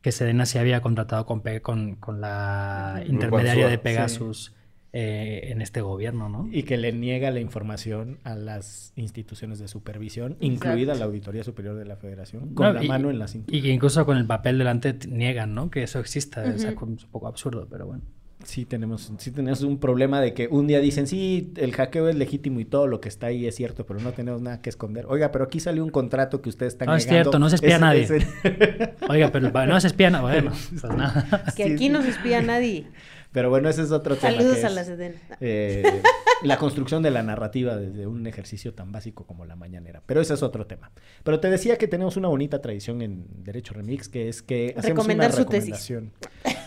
[0.00, 4.54] que Sedena se había contratado con, Pe- con, con la intermediaria de Pegasus
[4.94, 6.48] eh, en este gobierno, ¿no?
[6.50, 11.76] Y que le niega la información a las instituciones de supervisión, incluida la Auditoría Superior
[11.76, 13.54] de la Federación, con No, la y- mano en la cintura.
[13.54, 15.68] Y que incluso con el papel delante niegan, ¿no?
[15.70, 16.44] Que eso exista.
[16.46, 16.84] Es Ujú.
[16.86, 18.04] un poco absurdo, pero bueno.
[18.44, 22.14] Sí tenemos, sí tenemos un problema de que un día dicen, sí, el hackeo es
[22.14, 25.06] legítimo y todo lo que está ahí es cierto, pero no tenemos nada que esconder.
[25.06, 27.76] Oiga, pero aquí salió un contrato que ustedes están No, es cierto, no se espía
[27.76, 28.06] a nadie.
[29.08, 31.44] Oiga, pero no se espía, no, bueno, pues nada.
[31.56, 31.88] Que aquí sí.
[31.88, 32.86] no se espía a nadie.
[33.32, 34.32] Pero bueno, ese es otro tema.
[34.32, 35.18] Saludos a la Sedena.
[35.40, 36.02] eh,
[36.42, 40.02] la construcción de la narrativa desde un ejercicio tan básico como la mañanera.
[40.06, 40.90] Pero ese es otro tema.
[41.24, 45.04] Pero te decía que tenemos una bonita tradición en Derecho Remix, que es que hacemos
[45.04, 45.92] Recomendar una su tesis.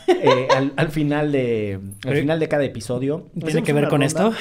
[0.08, 3.28] eh, al, al final de al Pero- final de cada episodio.
[3.40, 4.06] ¿Tiene que ver con ronda.
[4.06, 4.34] esto?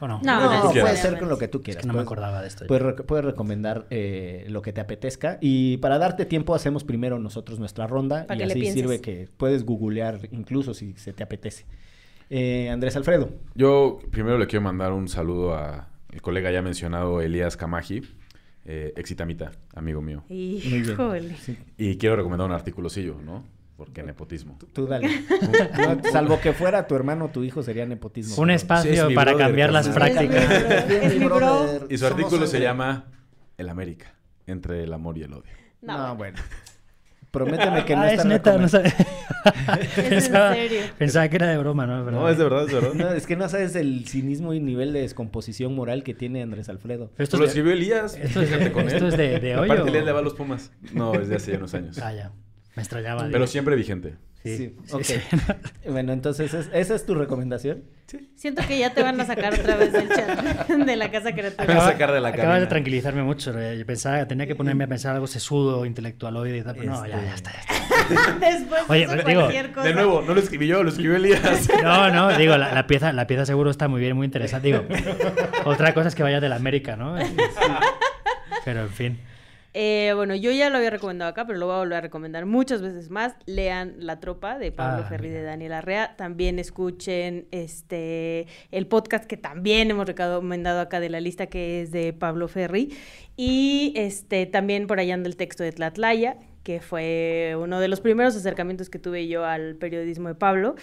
[0.00, 0.20] ¿O no?
[0.22, 1.82] No, No, puede ser con lo que tú Es quieras.
[1.82, 2.66] que no me acordaba de esto.
[2.68, 5.38] Puedes, rec- puedes recomendar eh, lo que te apetezca.
[5.40, 8.24] Y para darte tiempo, hacemos primero nosotros nuestra ronda.
[8.28, 11.66] Para y así sirve que puedes googlear incluso si se te apetece.
[12.30, 13.30] Eh, Andrés Alfredo.
[13.56, 18.02] Yo primero le quiero mandar un saludo a el colega ya mencionado, Elías Kamaji,
[18.66, 20.22] eh, exitamita, amigo mío.
[20.28, 20.84] bien.
[20.84, 21.34] Híjole.
[21.76, 23.42] Y quiero recomendar un articulocillo, ¿no?
[23.78, 24.58] Porque nepotismo.
[24.74, 25.08] Tú dale.
[25.78, 28.34] No, salvo que fuera tu hermano o tu hijo, sería nepotismo.
[28.42, 30.50] Un espacio Sí, es mi para brother, cambiar las prácticas.
[30.90, 31.86] Es mi bro.
[31.88, 33.06] Y su artículo se llama
[33.56, 34.12] El América,
[34.46, 35.52] entre el amor y el odio.
[35.80, 36.38] No, bueno.
[37.30, 38.66] Prométeme que no Ah, es neta, no
[40.98, 42.04] pensaba, que era de broma, ¿no?
[42.04, 42.94] Pero- No, es de verdad, es de verdad.
[42.94, 46.68] No, es que no sabes el cinismo y nivel de descomposición moral que tiene Andrés
[46.68, 47.10] Alfredo.
[47.18, 48.16] Esto lo escribió Elías.
[48.16, 49.12] esto es de- con esto él.
[49.12, 50.72] es de- de hoy, Aparte, Elías le va a los Pumas.
[50.94, 51.98] No, es de hace unos años.
[51.98, 52.32] Ah, ya.
[52.76, 53.22] Me extrañaba.
[53.26, 53.46] Pero digo.
[53.46, 54.14] siempre vigente.
[54.44, 55.02] Sí, Sí, sí, ok.
[55.02, 55.14] sí.
[55.90, 57.82] Bueno, entonces, ¿es- ¿esa es tu recomendación?
[58.36, 61.64] Siento que ya te van a sacar otra vez del chat de la casa creativa.
[61.66, 63.58] va a Acaba- sacar de la Acabas de tranquilizarme mucho.
[63.58, 66.76] eh, Yo pensaba, tenía que ponerme a pensar algo sesudo, intelectualoide y tal.
[66.76, 67.60] pero No, ya, ya está, ya
[68.14, 68.32] está.
[68.38, 69.88] Después Oye, hizo digo, cualquier cosa.
[69.88, 71.68] De nuevo, no lo escribí yo, lo escribió Elías.
[71.82, 74.68] No, no, digo, la, la pieza, la pieza seguro está muy bien, muy interesante.
[74.68, 74.84] Digo,
[75.64, 77.16] otra cosa es que vaya de la América, ¿no?
[78.64, 79.18] Pero en fin.
[79.80, 82.46] Eh, bueno, yo ya lo había recomendado acá, pero lo voy a volver a recomendar
[82.46, 83.36] muchas veces más.
[83.46, 85.42] Lean La Tropa de Pablo Ah, Ferri de.
[85.42, 86.16] Daniel Arrea.
[86.16, 91.92] También escuchen este el podcast que también hemos recomendado acá de la lista, que es
[91.92, 92.92] de Pablo Ferri.
[93.36, 98.00] Y este también por allá anda el texto de Tlatlaya, que fue uno de los
[98.00, 100.74] primeros acercamientos que tuve yo al periodismo de Pablo.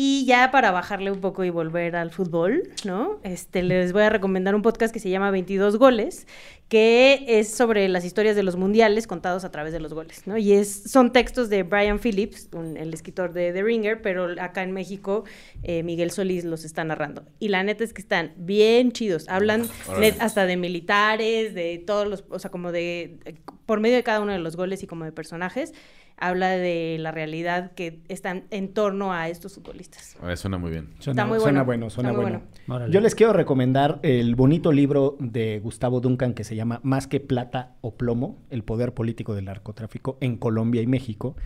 [0.00, 3.18] Y ya para bajarle un poco y volver al fútbol, ¿no?
[3.24, 6.28] Este, les voy a recomendar un podcast que se llama 22 goles,
[6.68, 10.38] que es sobre las historias de los mundiales contados a través de los goles, ¿no?
[10.38, 14.62] Y es, son textos de Brian Phillips, un- el escritor de The Ringer, pero acá
[14.62, 15.24] en México
[15.64, 17.24] eh, Miguel Solís los está narrando.
[17.40, 19.28] Y la neta es que están bien chidos.
[19.28, 19.62] Hablan
[19.98, 23.18] net- hasta de militares, de todos los, o sea, como de,
[23.66, 25.74] por medio de cada uno de los goles y como de personajes,
[26.18, 30.16] habla de la realidad que están en torno a estos futbolistas.
[30.22, 30.90] Ah, Suena muy bien.
[30.98, 32.88] Suena, muy suena bueno, suena está muy bueno.
[32.88, 37.20] Yo les quiero recomendar el bonito libro de Gustavo Duncan que se llama Más que
[37.20, 41.36] plata o plomo, el poder político del narcotráfico en Colombia y México.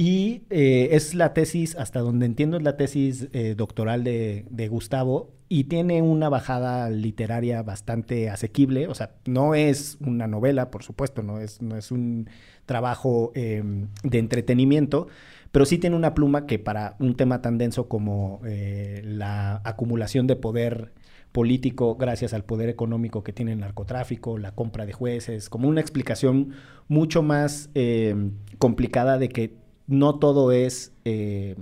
[0.00, 5.34] Y eh, es la tesis, hasta donde entiendo, es la tesis eh, doctoral de, Gustavo
[5.50, 8.88] y tiene una bajada literaria bastante asequible.
[8.88, 12.30] O sea, no es una novela, por supuesto, no es, no es un
[12.64, 13.62] trabajo eh,
[14.02, 15.08] de entretenimiento,
[15.52, 20.26] pero sí tiene una pluma que para un tema tan denso como eh, la acumulación
[20.26, 20.94] de poder
[21.32, 25.82] político gracias al poder económico que tiene el narcotráfico, la compra de jueces, como una
[25.82, 26.54] explicación
[26.88, 29.60] mucho más eh, complicada de que
[29.90, 31.56] no todo es eh,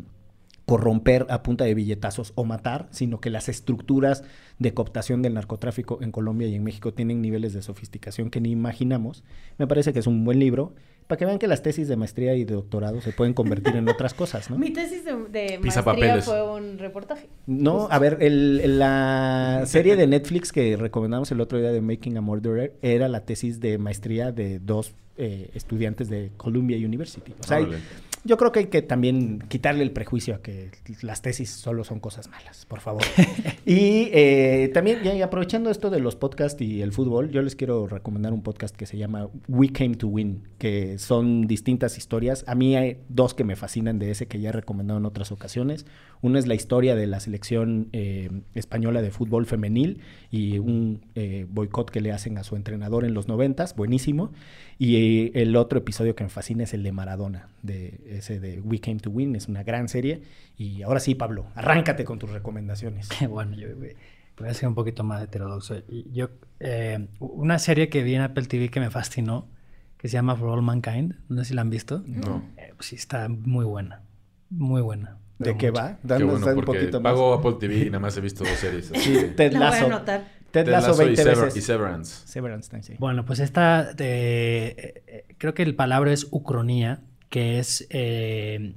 [0.67, 4.23] corromper a punta de billetazos o matar, sino que las estructuras
[4.59, 8.51] de cooptación del narcotráfico en Colombia y en México tienen niveles de sofisticación que ni
[8.51, 9.25] imaginamos.
[9.57, 10.75] Me parece que es un buen libro
[11.07, 13.89] para que vean que las tesis de maestría y de doctorado se pueden convertir en
[13.89, 14.59] otras cosas, ¿no?
[14.59, 16.27] Mi tesis de, maestría papeles.
[16.27, 17.29] fue un reportaje.
[17.47, 21.81] No, a ver, el- el- la serie de Netflix que recomendamos el otro día de
[21.81, 27.33] Making a Murderer era la tesis de maestría de dos eh, estudiantes de Columbia University.
[27.41, 27.79] O sea, hay, Órale.
[28.25, 30.71] Yo creo que hay que también quitarle el prejuicio a que
[31.03, 33.03] las tesis solo son cosas malas, por favor.
[33.67, 37.87] y eh, también, ya, aprovechando esto de los podcasts y el fútbol, yo les quiero
[37.87, 42.45] recomendar un podcast que se llama We Came to Win, que son distintas historias.
[42.47, 45.33] A mí hay dos que me fascinan de ese que ya he recomendado en otras
[45.33, 45.87] ocasiones.
[46.21, 50.01] Uno es la historia de la selección eh, española de fútbol femenil
[50.31, 54.33] y un eh, boicot que le hacen a su entrenador en los noventas, buenísimo.
[54.79, 58.61] Y eh, el otro episodio que me fascina es el de Maradona, de ese de
[58.61, 60.23] We Came to Win, es una gran serie.
[60.57, 63.09] Y ahora sí, Pablo, arráncate con tus recomendaciones.
[63.29, 63.95] bueno, yo voy
[64.39, 65.77] voy a ser un poquito más heterodoxo.
[66.13, 66.29] Yo,
[66.61, 69.49] eh, una serie que vi en Apple TV que me fascinó,
[69.97, 72.03] que se llama For All Mankind, no sé si la han visto.
[72.07, 72.43] No.
[72.57, 74.03] Eh, pues sí, está muy buena,
[74.51, 75.19] muy buena.
[75.39, 75.83] ¿De qué mucho.
[75.83, 75.99] va?
[76.03, 77.13] Danos bueno, un poquito más.
[77.13, 78.91] pago Apple TV y nada más he visto dos series.
[78.91, 80.25] así Sí, Ted La voy a anotar.
[80.51, 81.57] Ted Ted Lasso Lasso y, 20 Sever- veces.
[81.57, 82.27] y Severance.
[82.27, 82.95] Severance sí.
[82.99, 88.75] Bueno, pues esta, de- eh, eh, creo que el palabra es ucronía, que es eh,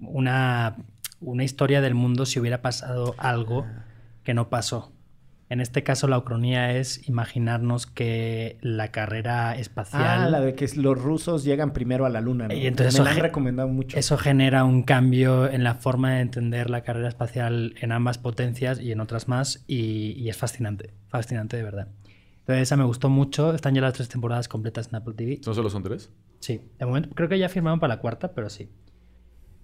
[0.00, 0.76] una,
[1.20, 3.66] una historia del mundo si hubiera pasado algo
[4.22, 4.92] que no pasó.
[5.50, 10.02] En este caso, la ucronía es imaginarnos que la carrera espacial...
[10.04, 12.48] Ah, la de que los rusos llegan primero a la luna.
[12.48, 12.54] ¿no?
[12.54, 13.98] Y entonces Me eso la han recomendado mucho.
[13.98, 18.80] Eso genera un cambio en la forma de entender la carrera espacial en ambas potencias
[18.80, 21.88] y en otras más, y, y es fascinante, fascinante de verdad.
[22.40, 23.54] Entonces, esa me gustó mucho.
[23.54, 25.40] Están ya las tres temporadas completas en Apple TV.
[25.46, 26.10] ¿No solo son tres?
[26.40, 28.68] Sí, de momento creo que ya firmaron para la cuarta, pero sí.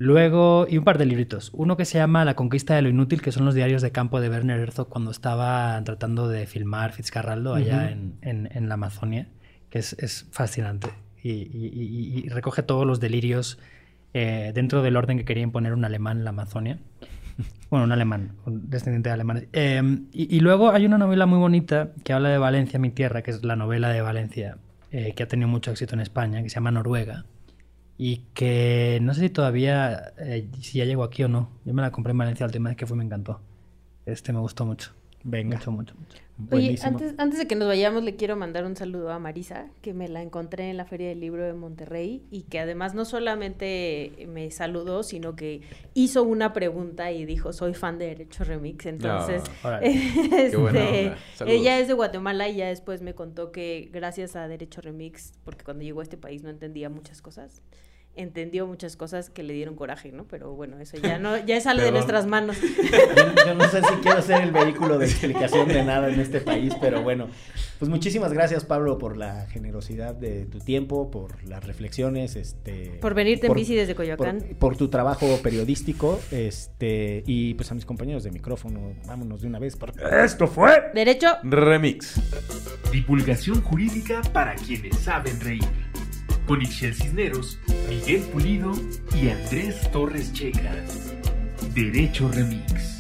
[0.01, 1.51] Luego, y un par de libritos.
[1.53, 4.19] Uno que se llama La conquista de lo inútil, que son los diarios de campo
[4.23, 9.29] de Werner Herzog cuando estaba tratando de filmar Fitzcarraldo allá en, en- en la Amazonia,
[9.69, 10.89] que es, es fascinante.
[11.23, 13.59] Y, y- y- y recoge todos los delirios
[14.15, 16.79] eh, dentro del orden que quería imponer un alemán en la Amazonia.
[17.71, 19.49] Bueno, un alemán, un descendiente de alemanes.
[19.53, 19.81] Eh,
[20.13, 23.31] y, y luego hay una novela muy bonita que habla de Valencia, mi tierra, que
[23.31, 24.57] es la novela de Valencia,
[24.91, 27.27] eh, que ha tenido mucho éxito en España, que se llama Noruega.
[28.03, 31.51] Y que no sé si todavía, eh, si ya llegó aquí o no.
[31.67, 33.43] Yo me la compré en Valencia la última vez que fue, me encantó.
[34.07, 34.93] Este me gustó mucho.
[35.23, 35.59] Venga.
[35.59, 36.17] Mucho, mucho, mucho.
[36.51, 39.93] Oye, antes, antes de que nos vayamos, le quiero mandar un saludo a Marisa, que
[39.93, 44.27] me la encontré en la Feria del Libro de Monterrey y que además no solamente
[44.29, 45.61] me saludó, sino que
[45.93, 48.87] hizo una pregunta y dijo, soy fan de Derecho Remix.
[48.87, 49.89] Entonces, Ah, órale.
[50.47, 54.81] este, buena ella es de Guatemala y ya después me contó que gracias a Derecho
[54.81, 57.61] Remix, porque cuando llegó a este país no entendía muchas cosas,
[58.17, 60.25] entendió muchas cosas que le dieron coraje, ¿no?
[60.25, 62.57] Pero bueno, eso ya no, ya sale de nuestras manos.
[62.61, 66.41] Yo, yo no sé si quiero ser el vehículo de explicación de nada en este
[66.41, 67.29] país, pero bueno.
[67.79, 72.99] Pues muchísimas gracias, Pablo, por la generosidad de tu tiempo, por las reflexiones, este...
[73.01, 74.41] Por venirte en bici desde Coyoacán.
[74.41, 77.23] Por, por tu trabajo periodístico, este...
[77.27, 80.91] Y pues a mis compañeros de micrófono, vámonos de una vez, porque esto fue...
[80.95, 82.21] Derecho Remix.
[82.93, 85.65] Divulgación jurídica para quienes saben reír.
[86.51, 88.73] Con Ixel Cisneros, Miguel Pulido
[89.15, 90.75] y Andrés Torres Checa.
[91.77, 93.00] Derecho Remix.